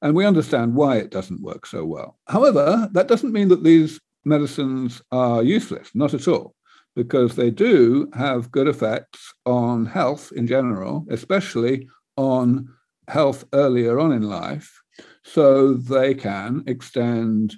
[0.00, 2.18] And we understand why it doesn't work so well.
[2.28, 6.54] However, that doesn't mean that these medicines are useless, not at all
[6.96, 12.68] because they do have good effects on health in general, especially on
[13.08, 14.80] health earlier on in life.
[15.24, 17.56] So they can extend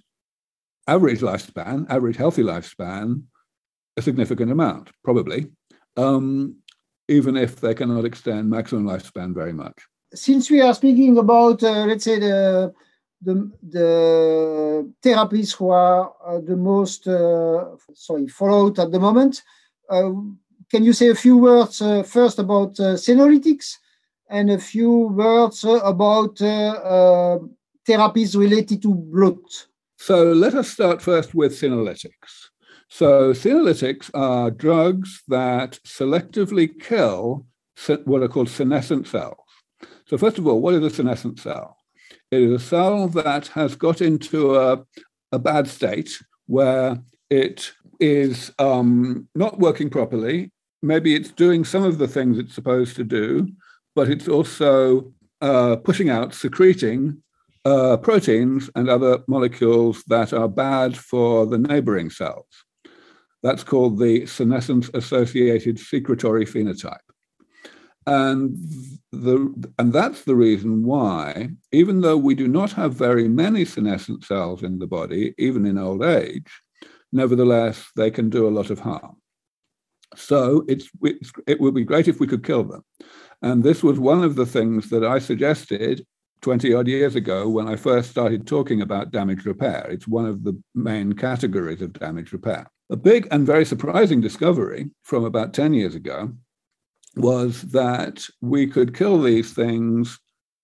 [0.89, 3.25] average lifespan, average healthy lifespan,
[3.97, 5.47] a significant amount, probably,
[5.97, 6.57] um,
[7.09, 9.75] even if they cannot extend maximum lifespan very much.
[10.15, 12.73] Since we are speaking about, uh, let's say, the
[13.23, 19.43] the, the therapies who are uh, the most uh, sorry followed at the moment.
[19.89, 20.13] Uh,
[20.71, 23.77] can you say a few words uh, first about uh, senolytics
[24.29, 26.37] and a few words uh, about
[27.87, 29.39] therapies related to blood?
[29.99, 32.51] So let us start first with senolytics.
[32.89, 37.47] So senolytics are drugs that selectively kill
[38.05, 39.37] what are called senescent cells.
[40.07, 41.77] So first of all, what is a senescent cell?
[42.31, 44.85] It is a cell that has got into a,
[45.33, 46.11] a bad state
[46.47, 50.53] where it is um, not working properly.
[50.83, 53.49] Maybe it's doing some of the things it's supposed to do,
[53.95, 57.23] but it's also uh, pushing out, secreting
[57.65, 62.47] uh, proteins and other molecules that are bad for the neighboring cells.
[63.47, 66.97] That's called the senescence associated secretory phenotype.
[68.05, 68.59] And,
[69.13, 74.25] the, and that's the reason why, even though we do not have very many senescent
[74.25, 76.51] cells in the body, even in old age,
[77.13, 79.15] nevertheless, they can do a lot of harm.
[80.17, 82.85] So it's, it's, it would be great if we could kill them.
[83.43, 86.05] And this was one of the things that I suggested
[86.41, 89.87] 20 odd years ago when I first started talking about damage repair.
[89.89, 92.67] It's one of the main categories of damage repair.
[92.89, 96.33] A big and very surprising discovery from about 10 years ago
[97.17, 100.21] was that we could kill these things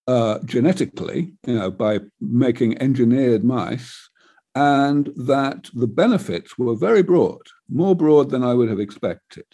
[0.07, 4.09] uh, genetically, you know, by making engineered mice,
[4.55, 9.47] and that the benefits were very broad, more broad than I would have expected.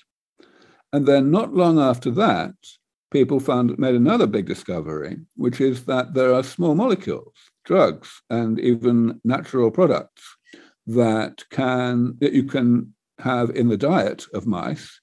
[0.92, 2.54] And then, not long after that,
[3.10, 8.58] people found made another big discovery, which is that there are small molecules, drugs, and
[8.58, 10.37] even natural products
[10.88, 15.00] that can that you can have in the diet of mice,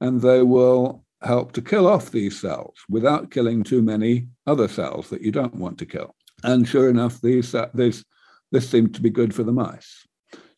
[0.00, 5.10] and they will help to kill off these cells without killing too many other cells
[5.10, 6.14] that you don't want to kill.
[6.44, 8.04] And sure enough, these, uh, this,
[8.52, 10.06] this seemed to be good for the mice.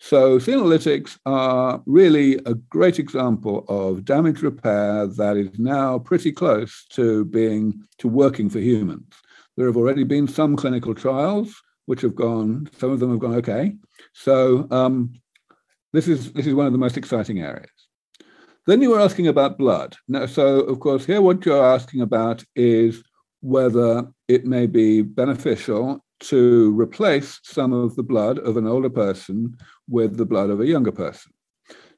[0.01, 6.85] So senolytics are really a great example of damage repair that is now pretty close
[6.91, 9.13] to being to working for humans.
[9.57, 11.55] There have already been some clinical trials
[11.87, 12.69] which have gone.
[12.79, 13.75] Some of them have gone okay.
[14.13, 15.15] So um,
[15.93, 17.71] this is this is one of the most exciting areas.
[18.67, 19.97] Then you were asking about blood.
[20.09, 23.03] Now, so of course, here what you're asking about is
[23.41, 29.57] whether it may be beneficial to replace some of the blood of an older person
[29.89, 31.33] with the blood of a younger person.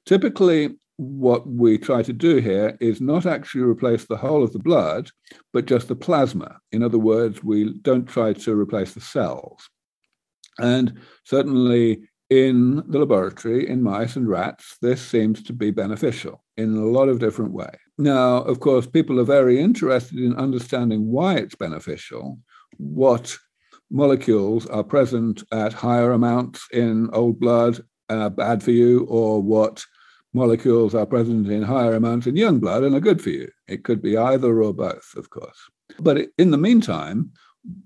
[0.07, 4.59] Typically, what we try to do here is not actually replace the whole of the
[4.59, 5.11] blood,
[5.53, 6.59] but just the plasma.
[6.73, 9.69] In other words, we don't try to replace the cells.
[10.61, 16.77] And certainly in the laboratory, in mice and rats, this seems to be beneficial in
[16.77, 17.77] a lot of different ways.
[17.99, 22.39] Now, of course, people are very interested in understanding why it's beneficial,
[22.77, 23.37] what
[23.91, 29.43] molecules are present at higher amounts in old blood and are bad for you, or
[29.43, 29.85] what
[30.33, 33.49] molecules are present in higher amounts in young blood and are good for you.
[33.67, 35.59] It could be either or both, of course.
[35.99, 37.33] But in the meantime,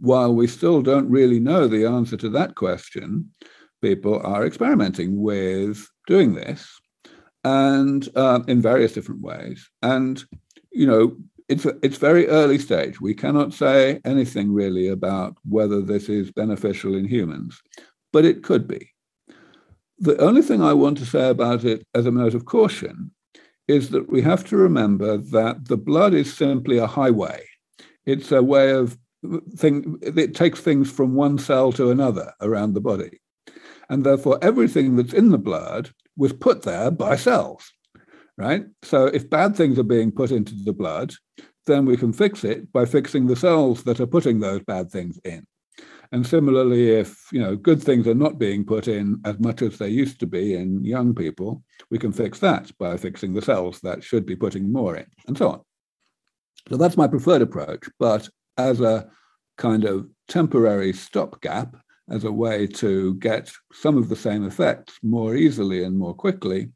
[0.00, 3.30] while we still don't really know the answer to that question,
[3.82, 6.80] people are experimenting with doing this
[7.44, 9.68] and uh, in various different ways.
[9.82, 10.22] And,
[10.72, 11.16] you know,
[11.48, 13.00] it's, it's very early stage.
[13.00, 17.60] We cannot say anything really about whether this is beneficial in humans,
[18.12, 18.90] but it could be.
[19.98, 23.10] The only thing I want to say about it as a note of caution
[23.68, 27.44] is that we have to remember that the blood is simply a highway.
[28.06, 28.98] It's a way of
[29.56, 33.20] thing, it takes things from one cell to another around the body.
[33.88, 37.70] And therefore, everything that's in the blood was put there by cells,
[38.36, 38.64] right?
[38.82, 41.12] So if bad things are being put into the blood,
[41.66, 45.18] then we can fix it by fixing the cells that are putting those bad things
[45.24, 45.46] in.
[46.12, 49.78] And similarly, if you know good things are not being put in as much as
[49.78, 53.80] they used to be in young people, we can fix that by fixing the cells
[53.80, 55.60] that should be putting more in, and so on.
[56.68, 57.88] So that's my preferred approach.
[57.98, 59.08] But as a
[59.58, 61.76] kind of temporary stopgap,
[62.10, 66.70] as a way to get some of the same effects more easily and more quickly,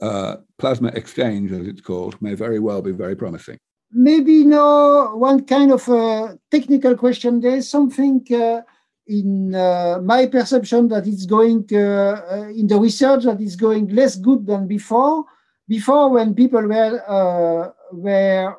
[0.00, 3.58] uh, plasma exchange, as it's called, may very well be very promising.
[3.92, 7.40] Maybe no one kind of uh, technical question.
[7.40, 8.62] There is something uh,
[9.06, 14.16] in uh, my perception that it's going uh, in the research that is going less
[14.16, 15.24] good than before.
[15.68, 18.56] Before, when people were were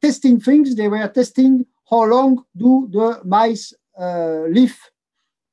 [0.00, 4.76] testing things, they were testing how long do the mice live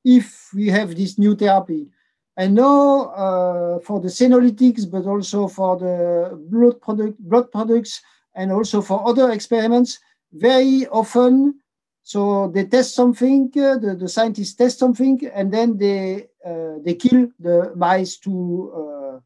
[0.04, 1.88] if we have this new therapy.
[2.36, 8.02] And now uh, for the senolytics, but also for the blood, product, blood products,
[8.36, 10.00] and also for other experiments,
[10.32, 11.60] very often,
[12.02, 16.96] so they test something, uh, the, the scientists test something, and then they uh, they
[16.96, 19.20] kill the mice to uh,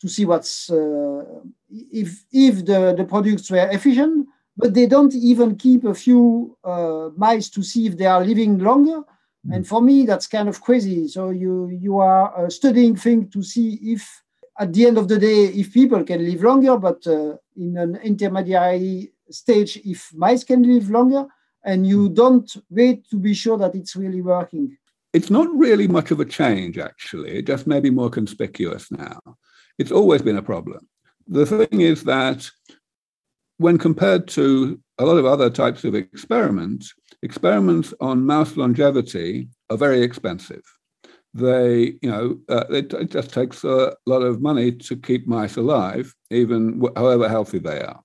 [0.00, 1.24] to see what's uh,
[1.68, 7.10] if if the, the products were efficient, but they don't even keep a few uh,
[7.16, 9.02] mice to see if they are living longer
[9.50, 11.06] and for me, that's kind of crazy.
[11.08, 14.22] So you you are uh, studying things to see if,
[14.58, 17.96] at the end of the day, if people can live longer, but uh, in an
[17.96, 21.26] intermediary stage, if mice can live longer,
[21.64, 24.76] and you don't wait to be sure that it's really working.
[25.12, 27.38] It's not really much of a change, actually.
[27.38, 29.20] It just maybe more conspicuous now.
[29.78, 30.88] It's always been a problem.
[31.28, 32.50] The thing is that
[33.58, 36.92] when compared to a lot of other types of experiments,
[37.22, 40.62] experiments on mouse longevity are very expensive.
[41.32, 45.56] They, you know, uh, it, it, just takes a lot of money to keep mice
[45.56, 48.00] alive, even wh- however healthy they are.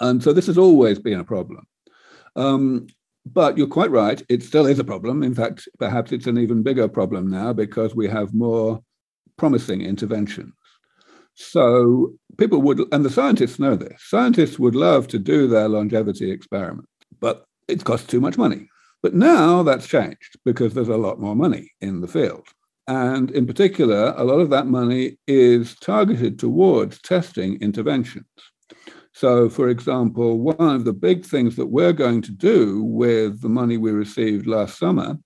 [0.00, 1.66] And so this has always been a problem.
[2.36, 2.86] Um,
[3.26, 5.24] but you're quite right, it still is a problem.
[5.24, 8.80] In fact, perhaps it's an even bigger problem now because we have more
[9.36, 10.54] promising interventions.
[11.34, 16.30] So people would, and the scientists know this, scientists would love to do their longevity
[16.30, 16.88] experiment,
[17.20, 18.68] but it costs too much money.
[19.02, 22.48] But now that's changed because there's a lot more money in the field.
[22.86, 28.24] And in particular, a lot of that money is targeted towards testing interventions.
[29.12, 33.48] So, for example, one of the big things that we're going to do with the
[33.48, 35.18] money we received last summer,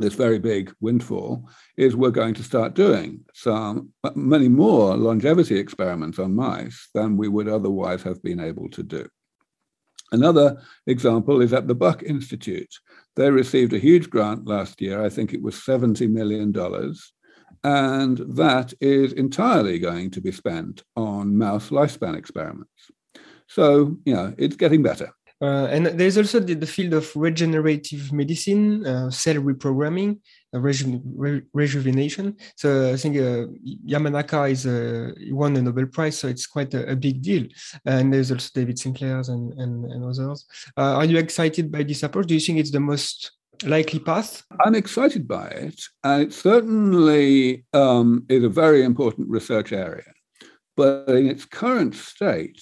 [0.00, 6.18] this very big windfall, is we're going to start doing some many more longevity experiments
[6.18, 9.06] on mice than we would otherwise have been able to do.
[10.12, 12.74] Another example is at the Buck Institute.
[13.14, 15.04] They received a huge grant last year.
[15.04, 16.52] I think it was $70 million.
[17.62, 22.90] And that is entirely going to be spent on mouse lifespan experiments.
[23.46, 25.12] So, you know, it's getting better.
[25.42, 30.18] Uh, and there's also the, the, field of regenerative medicine, uh, cell reprogramming,
[30.54, 32.36] uh, reju re rejuvenation.
[32.56, 33.46] So I think uh,
[33.86, 37.46] Yamanaka is uh, won the Nobel Prize, so it's quite a, a, big deal.
[37.86, 40.44] And there's also David Sinclair's and, and, and others.
[40.76, 42.26] Uh, are you excited by this approach?
[42.26, 43.32] Do you think it's the most
[43.64, 44.42] likely path?
[44.64, 50.12] I'm excited by it, and it certainly um, is a very important research area.
[50.76, 52.60] But in its current state,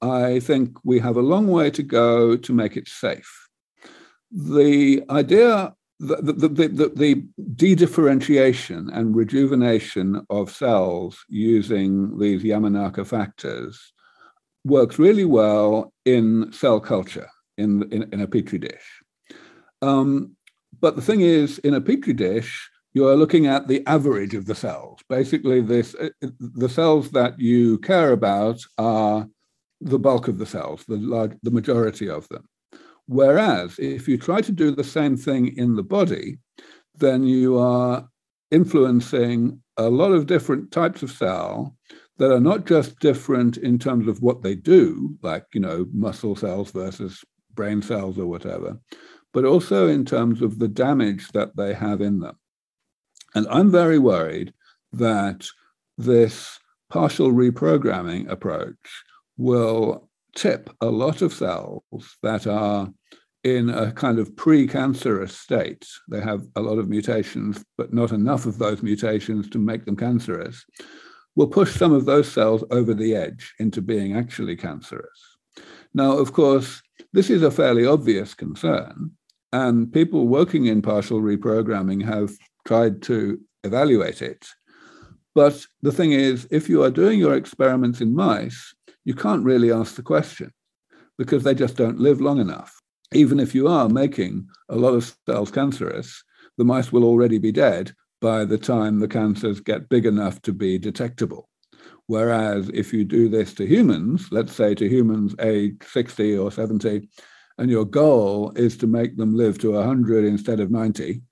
[0.00, 3.48] I think we have a long way to go to make it safe.
[4.30, 7.24] The idea, the, the, the, the,
[7.54, 13.92] de-differentiation and rejuvenation of cells using these Yamanaka factors
[14.64, 19.02] works really well in cell culture in, in, in a petri dish.
[19.82, 20.36] Um,
[20.80, 24.46] but the thing is, in a petri dish, you are looking at the average of
[24.46, 25.00] the cells.
[25.08, 25.94] Basically, this
[26.40, 29.28] the cells that you care about are
[29.80, 32.44] the bulk of the cells, the, large, the majority of them.
[33.06, 36.38] Whereas if you try to do the same thing in the body,
[36.96, 38.06] then you are
[38.50, 41.76] influencing a lot of different types of cell
[42.18, 46.34] that are not just different in terms of what they do, like, you know, muscle
[46.34, 47.24] cells versus
[47.54, 48.78] brain cells or whatever,
[49.32, 52.36] but also in terms of the damage that they have in them.
[53.34, 54.52] And I'm very worried
[54.92, 55.46] that
[55.96, 56.58] this
[56.90, 59.04] partial reprogramming approach
[59.38, 61.82] will tip a lot of cells
[62.22, 62.92] that are
[63.44, 65.86] in a kind of pre-cancerous state.
[66.10, 69.96] They have a lot of mutations, but not enough of those mutations to make them
[69.96, 70.64] cancerous.
[71.36, 75.36] Will push some of those cells over the edge into being actually cancerous.
[75.94, 76.82] Now, of course,
[77.12, 79.12] this is a fairly obvious concern,
[79.52, 82.32] and people working in partial reprogramming have
[82.66, 84.46] tried to evaluate it.
[85.34, 88.74] But the thing is, if you are doing your experiments in mice,
[89.08, 90.52] you can't really ask the question
[91.16, 92.78] because they just don't live long enough.
[93.14, 96.22] Even if you are making a lot of cells cancerous,
[96.58, 97.90] the mice will already be dead
[98.20, 101.48] by the time the cancers get big enough to be detectable.
[102.06, 107.08] Whereas if you do this to humans, let's say to humans age 60 or 70,
[107.56, 111.22] and your goal is to make them live to 100 instead of 90,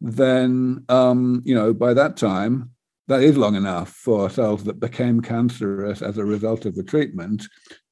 [0.00, 2.72] then um, you know by that time
[3.08, 7.46] that is long enough for cells that became cancerous as a result of the treatment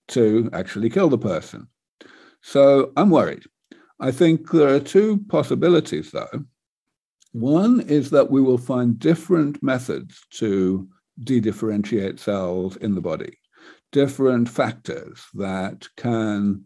[0.08, 1.68] to actually kill the person.
[2.42, 3.44] So I'm worried.
[4.00, 6.44] I think there are two possibilities, though.
[7.32, 10.88] One is that we will find different methods to
[11.22, 13.38] dedifferentiate cells in the body,
[13.92, 16.64] different factors that can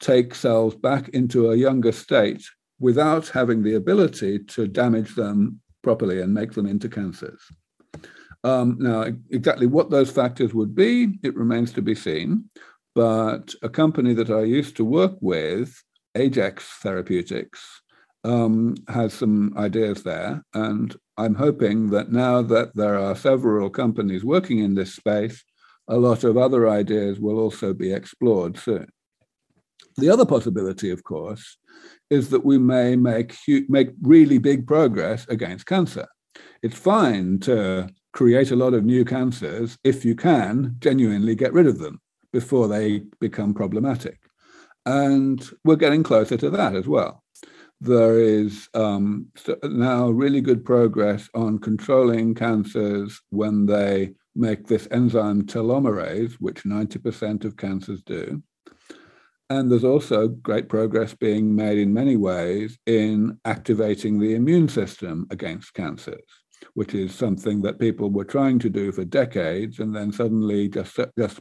[0.00, 2.44] take cells back into a younger state
[2.78, 7.40] without having the ability to damage them properly and make them into cancers.
[8.44, 12.50] Um, now, exactly what those factors would be, it remains to be seen.
[12.94, 15.82] But a company that I used to work with,
[16.16, 17.82] AgeX Therapeutics,
[18.24, 20.44] um, has some ideas there.
[20.54, 25.44] And I'm hoping that now that there are several companies working in this space,
[25.88, 28.88] a lot of other ideas will also be explored soon.
[29.96, 31.56] The other possibility, of course,
[32.10, 33.34] is that we may make,
[33.68, 36.06] make really big progress against cancer.
[36.62, 37.88] It's fine to
[38.18, 42.00] create a lot of new cancers if you can genuinely get rid of them
[42.32, 44.18] before they become problematic.
[44.84, 47.22] And we're getting closer to that as well.
[47.80, 49.28] There is um,
[49.62, 57.44] now really good progress on controlling cancers when they make this enzyme telomerase, which 90%
[57.44, 58.42] of cancers do.
[59.48, 65.28] And there's also great progress being made in many ways in activating the immune system
[65.30, 66.24] against cancers
[66.74, 69.78] which is something that people were trying to do for decades.
[69.78, 71.40] And then suddenly, just, just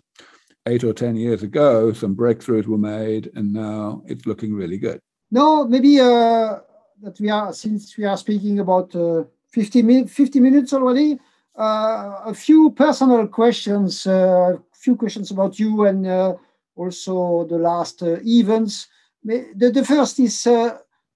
[0.67, 4.99] eight or 10 years ago, some breakthroughs were made, and now it's looking really good.
[5.31, 6.59] No, maybe uh,
[7.01, 11.19] that we are, since we are speaking about uh, 50, min- 50 minutes already,
[11.57, 16.35] uh, a few personal questions, a uh, few questions about you and uh,
[16.75, 18.87] also the last uh, events.
[19.23, 20.47] The, the first is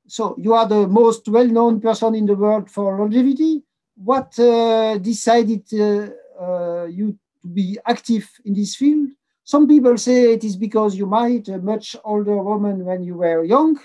[0.08, 3.64] so you are the most well known person in the world for longevity
[4.04, 6.10] what uh, decided uh,
[6.42, 9.10] uh, you to be active in this field?
[9.44, 13.44] Some people say it is because you married a much older woman when you were
[13.44, 13.80] young,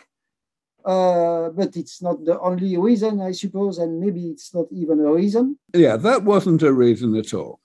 [0.85, 5.13] uh, but it's not the only reason, I suppose, and maybe it's not even a
[5.13, 5.59] reason.
[5.75, 7.61] Yeah, that wasn't a reason at all.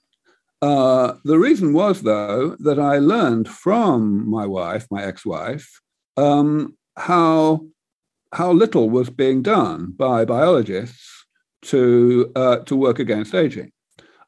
[0.60, 5.80] Uh, the reason was, though, that I learned from my wife, my ex-wife,
[6.16, 7.66] um, how
[8.32, 11.21] how little was being done by biologists
[11.62, 13.72] to uh, to work against aging.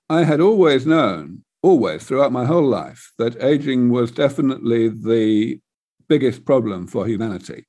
[0.09, 5.61] I had always known, always throughout my whole life, that aging was definitely the
[6.09, 7.67] biggest problem for humanity,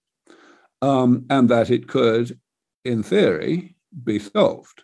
[0.82, 2.40] um, and that it could,
[2.84, 4.84] in theory, be solved.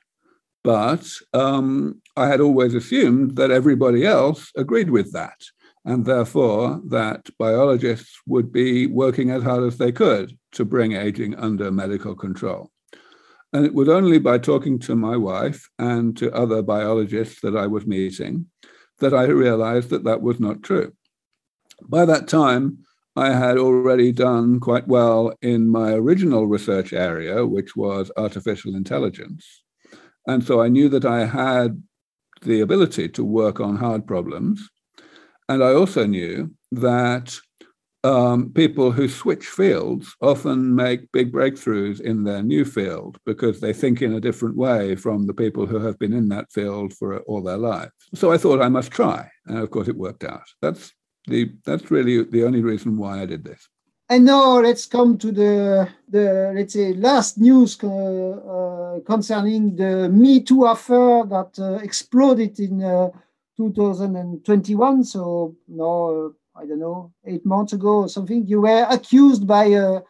[0.63, 5.41] But um, I had always assumed that everybody else agreed with that,
[5.85, 11.35] and therefore that biologists would be working as hard as they could to bring aging
[11.35, 12.70] under medical control.
[13.53, 17.67] And it was only by talking to my wife and to other biologists that I
[17.67, 18.45] was meeting
[18.99, 20.93] that I realized that that was not true.
[21.87, 22.85] By that time,
[23.15, 29.63] I had already done quite well in my original research area, which was artificial intelligence.
[30.27, 31.83] And so I knew that I had
[32.41, 34.69] the ability to work on hard problems.
[35.49, 37.37] And I also knew that
[38.03, 43.73] um, people who switch fields often make big breakthroughs in their new field because they
[43.73, 47.19] think in a different way from the people who have been in that field for
[47.21, 47.91] all their lives.
[48.13, 50.43] So I thought I must try, and of course it worked out.
[50.61, 50.93] That's
[51.27, 53.67] the that's really the only reason why I did this.
[54.09, 60.09] And now let's come to the the let's say last news uh, uh, concerning the
[60.09, 63.09] Me Too affair that uh, exploded in uh,
[63.57, 65.03] 2021.
[65.03, 70.01] So now I don't know, eight months ago or something, you were accused by a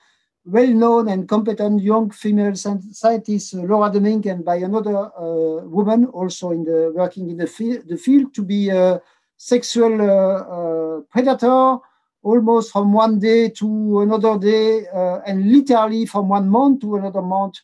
[0.43, 6.51] well-known and competent young female scientist, uh, Laura Deming, and by another uh, woman also
[6.51, 8.99] in the working in the, field, the field to be a
[9.37, 11.77] sexual uh, uh, predator
[12.23, 17.21] almost from one day to another day uh, and literally from one month to another
[17.21, 17.57] month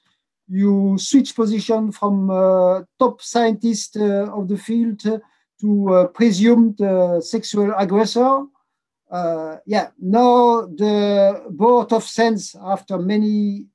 [0.47, 4.99] you switch position from uh, top scientist of the field
[5.59, 6.79] to presumed
[7.23, 8.43] sexual aggressor
[9.09, 13.67] uh, yeah, now the board of SENS after many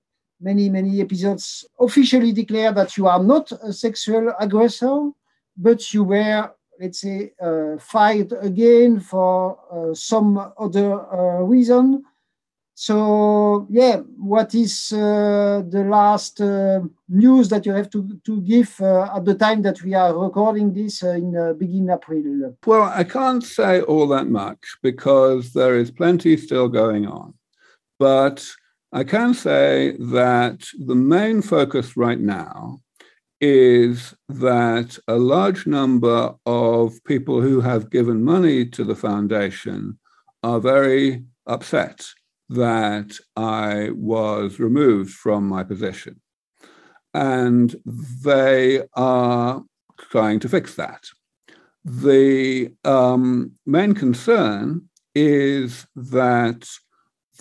[0.43, 5.11] many, many episodes officially declare that you are not a sexual aggressor,
[5.57, 12.03] but you were, let's say, uh, fired again for uh, some other uh, reason.
[12.83, 18.75] So, yeah, what is uh, the last uh, news that you have to, to give
[18.81, 22.57] uh, at the time that we are recording this in uh, beginning April?
[22.67, 27.35] Well, I can't say all that much because there is plenty still going on.
[28.01, 28.45] But
[28.93, 32.81] I can say that the main focus right now
[33.41, 40.01] is that a large number of people who have given money to the foundation
[40.43, 42.05] are very upset
[42.55, 46.21] that I was removed from my position.
[47.15, 47.75] And
[48.25, 49.63] they are
[50.11, 51.05] trying to fix that.
[51.85, 56.69] The um, main concern is that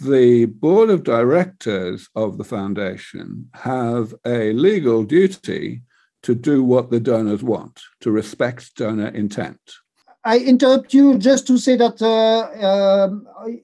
[0.01, 5.83] the board of directors of the foundation have a legal duty
[6.23, 9.59] to do what the donors want, to respect donor intent.
[10.23, 13.09] I interrupt you just to say that uh, uh,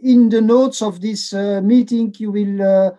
[0.01, 2.91] in the notes of this uh, meeting, you will uh,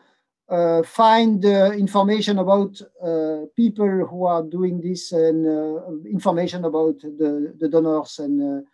[0.49, 7.69] uh, find information about uh, people who are doing this and information about the, the
[7.69, 8.21] donors.
[8.21, 8.65] And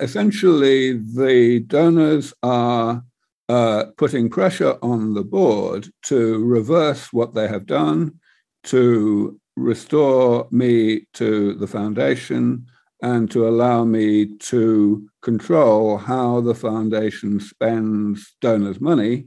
[0.00, 3.04] essentially, the donors are
[3.48, 8.18] uh, putting pressure on the board to reverse what they have done,
[8.64, 12.66] to restore me to the foundation,
[13.02, 19.26] and to allow me to control how the foundation spends donors' money,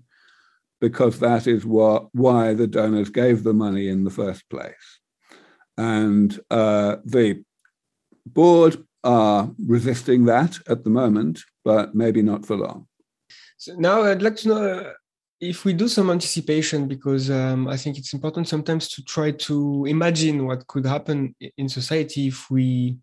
[0.80, 5.00] because that is what why the donors gave the money in the first place.
[5.78, 7.44] And uh, the
[8.26, 12.88] board are resisting that at the moment, but maybe not for long.
[13.58, 14.94] So now I'd like to know uh,
[15.42, 19.86] if we do some anticipation, because um, I think it's important sometimes to try to
[19.86, 22.98] imagine what could happen in society if we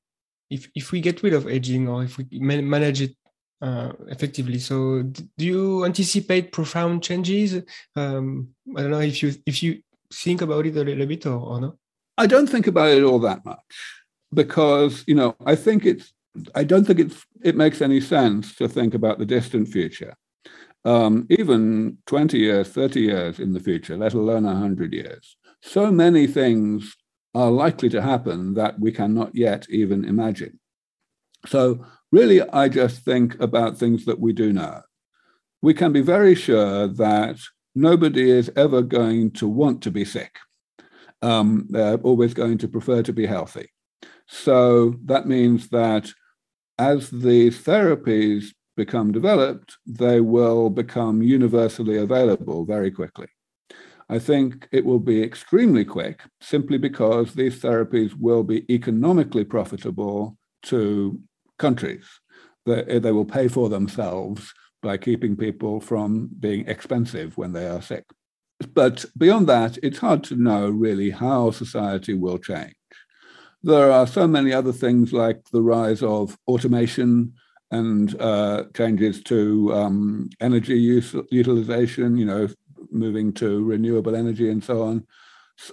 [0.52, 3.16] if if we get rid of aging or if we manage it
[3.60, 4.58] uh, effectively.
[4.58, 7.62] So, do you anticipate profound changes?
[7.96, 9.82] Um, I don't know if you if you
[10.12, 11.76] think about it a little bit or, or not.
[12.18, 13.58] I don't think about it all that much
[14.32, 16.12] because you know I think it's
[16.54, 20.14] I don't think it's it makes any sense to think about the distant future
[20.84, 25.36] um, even 20 years, 30 years in the future, let alone 100 years.
[25.60, 26.96] So many things
[27.34, 30.58] are likely to happen that we cannot yet even imagine.
[31.46, 34.82] So, really, I just think about things that we do know.
[35.60, 37.38] We can be very sure that
[37.74, 40.36] nobody is ever going to want to be sick.
[41.22, 43.72] Um, they're always going to prefer to be healthy.
[44.28, 46.12] So, that means that
[46.78, 53.28] as these therapies become developed, they will become universally available very quickly.
[54.12, 60.36] I think it will be extremely quick simply because these therapies will be economically profitable
[60.64, 61.18] to
[61.58, 62.04] countries.
[62.66, 64.52] They, they will pay for themselves
[64.82, 68.04] by keeping people from being expensive when they are sick.
[68.74, 72.74] But beyond that, it's hard to know really how society will change.
[73.62, 77.32] There are so many other things like the rise of automation,
[77.72, 82.46] and uh, changes to um, energy use, utilization, you know,
[82.92, 85.06] moving to renewable energy and so on,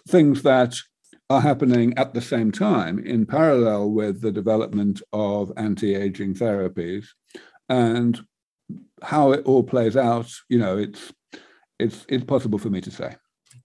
[0.07, 0.76] things that
[1.30, 7.05] are happening at the same time in parallel with the development of anti-aging therapies.
[7.67, 8.20] And
[9.01, 11.11] how it all plays out you know it's
[11.80, 13.15] it's it's possible for me to say.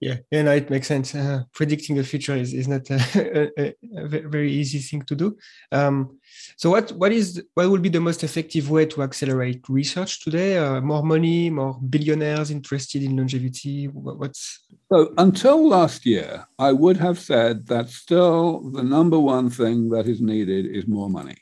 [0.01, 1.13] Yeah yeah no it makes sense.
[1.13, 5.37] Uh, predicting the future is, is not a, a, a, very easy thing to do.
[5.71, 6.19] Um,
[6.55, 10.57] so what what is what will be the most effective way to accelerate research today
[10.57, 16.97] uh, more money more billionaires interested in longevity what's so until last year i would
[16.97, 21.37] have said that still the number one thing that is needed is more money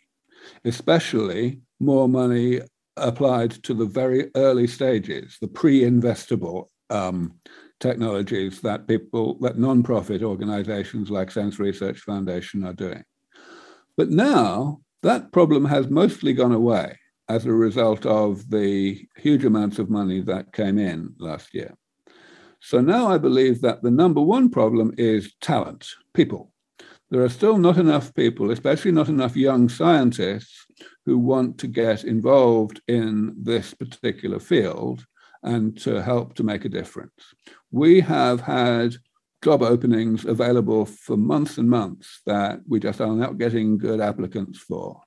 [0.66, 2.62] especially more money
[2.98, 7.34] applied to the very early stages the pre-investable um,
[7.80, 13.04] technologies that people, that non-profit organizations like SENS Research Foundation are doing.
[13.98, 16.98] But now that problem has mostly gone away
[17.30, 21.74] as a result of the huge amounts of money that came in last year.
[22.60, 26.52] So now I believe that the number one problem is talent, people.
[27.12, 30.66] There are still not enough people, especially not enough young scientists,
[31.06, 35.06] who want to get involved in this particular field
[35.44, 37.12] and to help to make a difference.
[37.72, 38.96] We have had
[39.44, 44.58] job openings available for months and months that we just are not getting good applicants
[44.60, 45.02] for.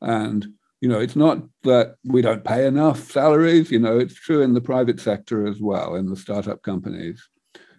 [0.00, 0.46] And
[0.80, 4.54] you know, it's not that we don't pay enough salaries, you know, it's true in
[4.54, 7.28] the private sector as well, in the startup companies.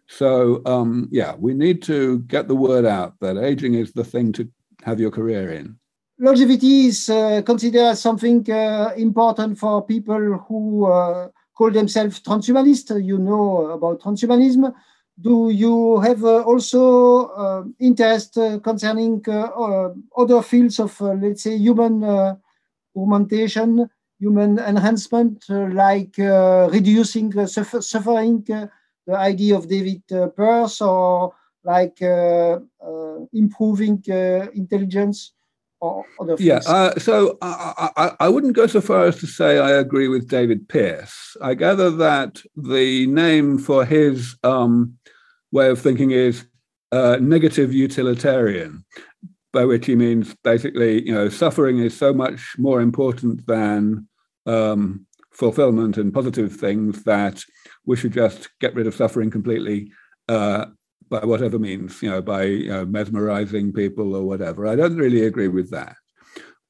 [0.07, 4.34] So, um, yeah, we need to get the word out that aging is the thing
[4.34, 4.47] to
[4.84, 5.80] have your career in.
[6.20, 13.03] Longevity is uh, considered something uh, important for people who uh, call themselves transhumanists.
[13.03, 14.72] You know about transhumanism.
[15.20, 22.03] Do you have uh, also uh, interest uh, concerning other fields of, let's say, human
[22.95, 23.89] augmentation,
[24.20, 28.45] human enhancement, like reducing suffering?
[29.07, 31.34] the idea of David uh, Pearce or
[31.64, 34.01] like uh, uh, improving
[34.53, 35.34] intelligence
[35.80, 36.47] or other things?
[36.47, 40.28] Yeah, so I, I, I, wouldn't go so far as to say I agree with
[40.28, 41.38] David Pearce.
[41.41, 44.97] I gather that the name for his um,
[45.52, 46.45] way of thinking is
[46.91, 48.84] uh, negative utilitarian,
[49.54, 54.08] by which he means basically, you know, suffering is so much more important than
[54.45, 57.43] um, fulfillment and positive things that
[57.86, 59.91] we should just get rid of suffering completely
[60.30, 60.66] uh,
[61.10, 64.68] by whatever means, you know, by you know, mesmerizing people or whatever.
[64.68, 65.95] I don't really agree with that.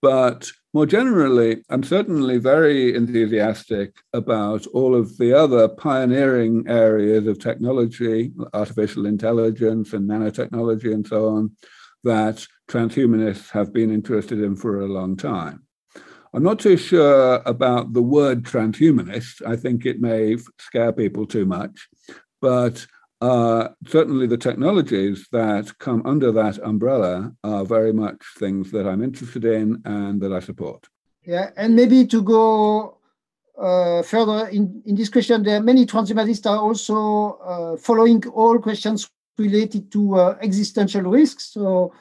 [0.02, 7.40] But more generally, I'm certainly very enthusiastic about all of the other pioneering areas of
[7.40, 11.52] technology, artificial intelligence and nanotechnology and so on,
[12.04, 15.64] that transhumanists have been interested in for a long time.
[16.34, 19.46] I'm not too sure about the word transhumanist.
[19.46, 21.90] I think it may scare people too much,
[22.42, 22.88] but
[23.22, 29.04] uh, certainly the technologies that come under that umbrella are very much things that I'm
[29.04, 30.88] interested in and that I support.
[31.24, 32.98] Yeah, and maybe to go
[33.58, 38.58] uh, further in, in this question, there are many transhumanists are also uh, following all
[38.58, 39.08] questions
[39.38, 41.46] related to uh, existential risks.
[41.54, 41.94] So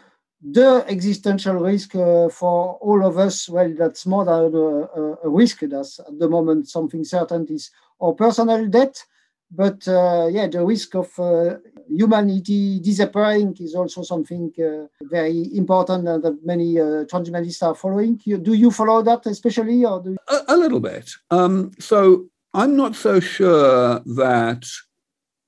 [0.42, 5.60] the existential risk uh, for all of us, well, that's more than a, a, risk.
[5.60, 9.04] That's at the moment something certain is our personal debt.
[9.50, 11.56] But uh, yeah, the risk of uh,
[11.88, 18.16] humanity disappearing is also something uh, very important that many transhumanists are following.
[18.16, 19.84] Do you follow that especially?
[19.84, 21.10] or do a, a, little bit.
[21.30, 24.66] Um, so I'm not so sure that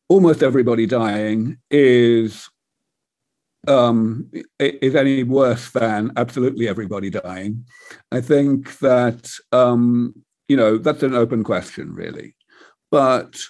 [0.08, 2.48] almost everybody dying is
[3.68, 7.64] um, is any worse than absolutely everybody dying.
[8.10, 10.14] I think that, um,
[10.48, 12.34] you know, that's an open question, really.
[12.90, 13.40] But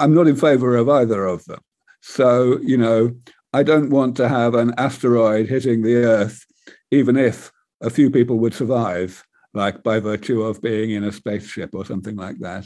[0.00, 1.60] I'm not in favor of either of them.
[2.00, 3.14] So, you know,
[3.52, 6.46] I don't want to have an asteroid hitting the Earth,
[6.90, 9.24] even if a few people would survive,
[9.54, 12.64] like by virtue of being in a spaceship or something like that.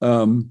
[0.00, 0.50] Um,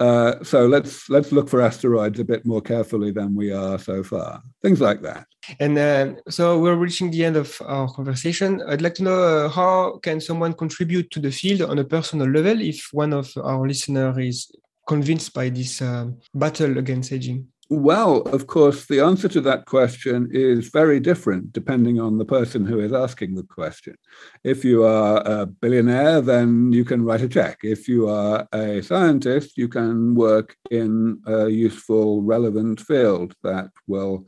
[0.00, 4.02] uh, so let's let's look for asteroids a bit more carefully than we are so
[4.02, 4.42] far.
[4.60, 5.26] Things like that.
[5.60, 8.62] And uh, so we're reaching the end of our conversation.
[8.68, 12.28] I'd like to know uh, how can someone contribute to the field on a personal
[12.28, 14.50] level if one of our listeners is
[14.86, 17.48] convinced by this uh, battle against aging.
[17.74, 22.66] Well, of course, the answer to that question is very different depending on the person
[22.66, 23.96] who is asking the question.
[24.44, 27.60] If you are a billionaire, then you can write a check.
[27.62, 34.26] If you are a scientist, you can work in a useful, relevant field that will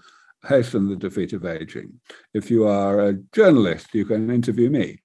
[0.48, 2.00] hasten the defeat of aging.
[2.32, 5.02] If you are a journalist, you can interview me,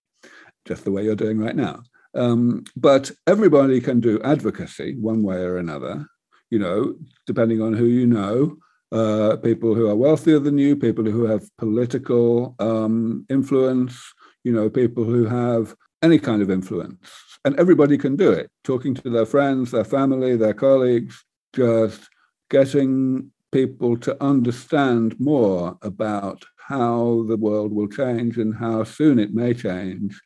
[0.63, 1.83] just the way you're doing right now.
[2.15, 6.07] Um, but everybody can do advocacy one way or another
[6.49, 6.95] you know,
[7.25, 8.57] depending on who you know,
[8.91, 14.01] uh, people who are wealthier than you, people who have political um, influence,
[14.43, 16.97] you know, people who have any kind of influence.
[17.45, 22.09] And everybody can do it, talking to their friends, their family, their colleagues, just
[22.49, 29.33] getting people to understand more about how the world will change and how soon it
[29.33, 30.19] may change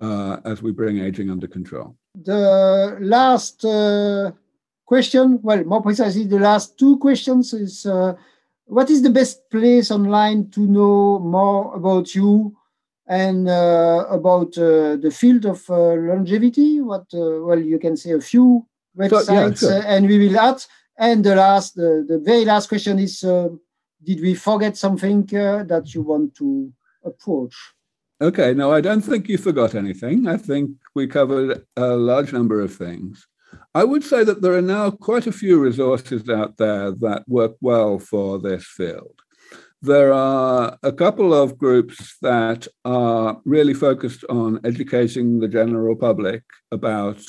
[0.00, 1.96] uh, as we bring aging under control.
[2.14, 4.32] The last uh,
[4.86, 8.14] question, well, more precisely, the last two questions is uh,
[8.64, 12.56] what is the best place online to know more about you
[13.06, 16.80] and uh, about uh, the field of uh, longevity?
[16.80, 18.66] What, uh, well, you can say a few
[18.96, 19.72] websites so, yeah, sure.
[19.72, 20.62] Uh, and we will add.
[20.98, 26.02] And the last, the, the very last question is, did we forget something that you
[26.02, 26.72] want to
[27.04, 27.54] approach?
[28.20, 30.26] Okay, no, I don't think you forgot anything.
[30.26, 33.28] I think we covered a large number of things.
[33.74, 37.54] I would say that there are now quite a few resources out there that work
[37.60, 39.14] well for this field.
[39.80, 46.42] There are a couple of groups that are really focused on educating the general public
[46.72, 47.20] about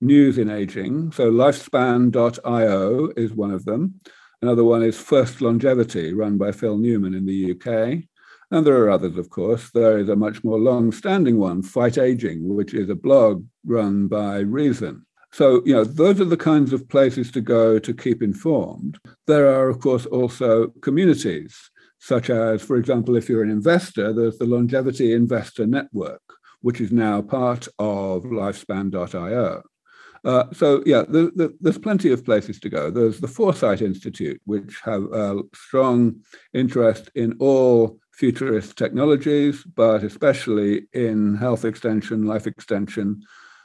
[0.00, 1.12] news in aging.
[1.12, 4.00] So, lifespan.io is one of them.
[4.40, 8.04] Another one is First Longevity, run by Phil Newman in the UK.
[8.50, 9.70] And there are others, of course.
[9.70, 14.08] There is a much more long standing one, Fight Aging, which is a blog run
[14.08, 15.06] by Reason.
[15.32, 18.98] So, you know, those are the kinds of places to go to keep informed.
[19.28, 21.56] There are, of course, also communities,
[22.00, 26.22] such as, for example, if you're an investor, there's the Longevity Investor Network,
[26.62, 29.62] which is now part of lifespan.io.
[30.22, 32.90] Uh, so yeah, the, the, there's plenty of places to go.
[32.90, 36.16] There's the Foresight Institute, which have a strong
[36.52, 43.22] interest in all futurist technologies, but especially in health extension, life extension,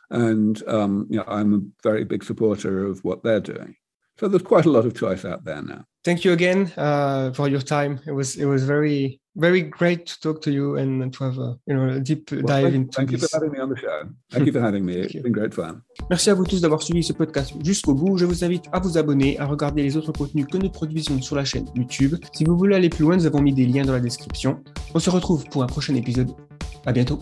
[0.09, 3.75] and um, you know, I'm a very big supporter of what they're doing.
[4.17, 5.83] So there's quite a lot of choice out there now.
[6.05, 7.99] Thank you again uh, for your time.
[8.05, 11.57] It was it was very very great to talk to you and to have a,
[11.67, 13.21] you know, a deep well, dive thank, into Thank this.
[13.21, 14.03] you for having me on the show.
[14.31, 14.93] Thank you for having me.
[14.97, 15.81] It's been great fun.
[16.09, 18.17] Merci à vous tous d'avoir suivi ce podcast jusqu'au bout.
[18.17, 21.35] Je vous invite à vous abonner, à regarder les autres contenus que nous produisons sur
[21.35, 22.15] la chaîne YouTube.
[22.33, 24.63] Si vous voulez aller plus loin, nous avons mis des liens dans la description.
[24.93, 26.29] On se retrouve pour un prochain épisode.
[26.85, 27.19] À bientôt.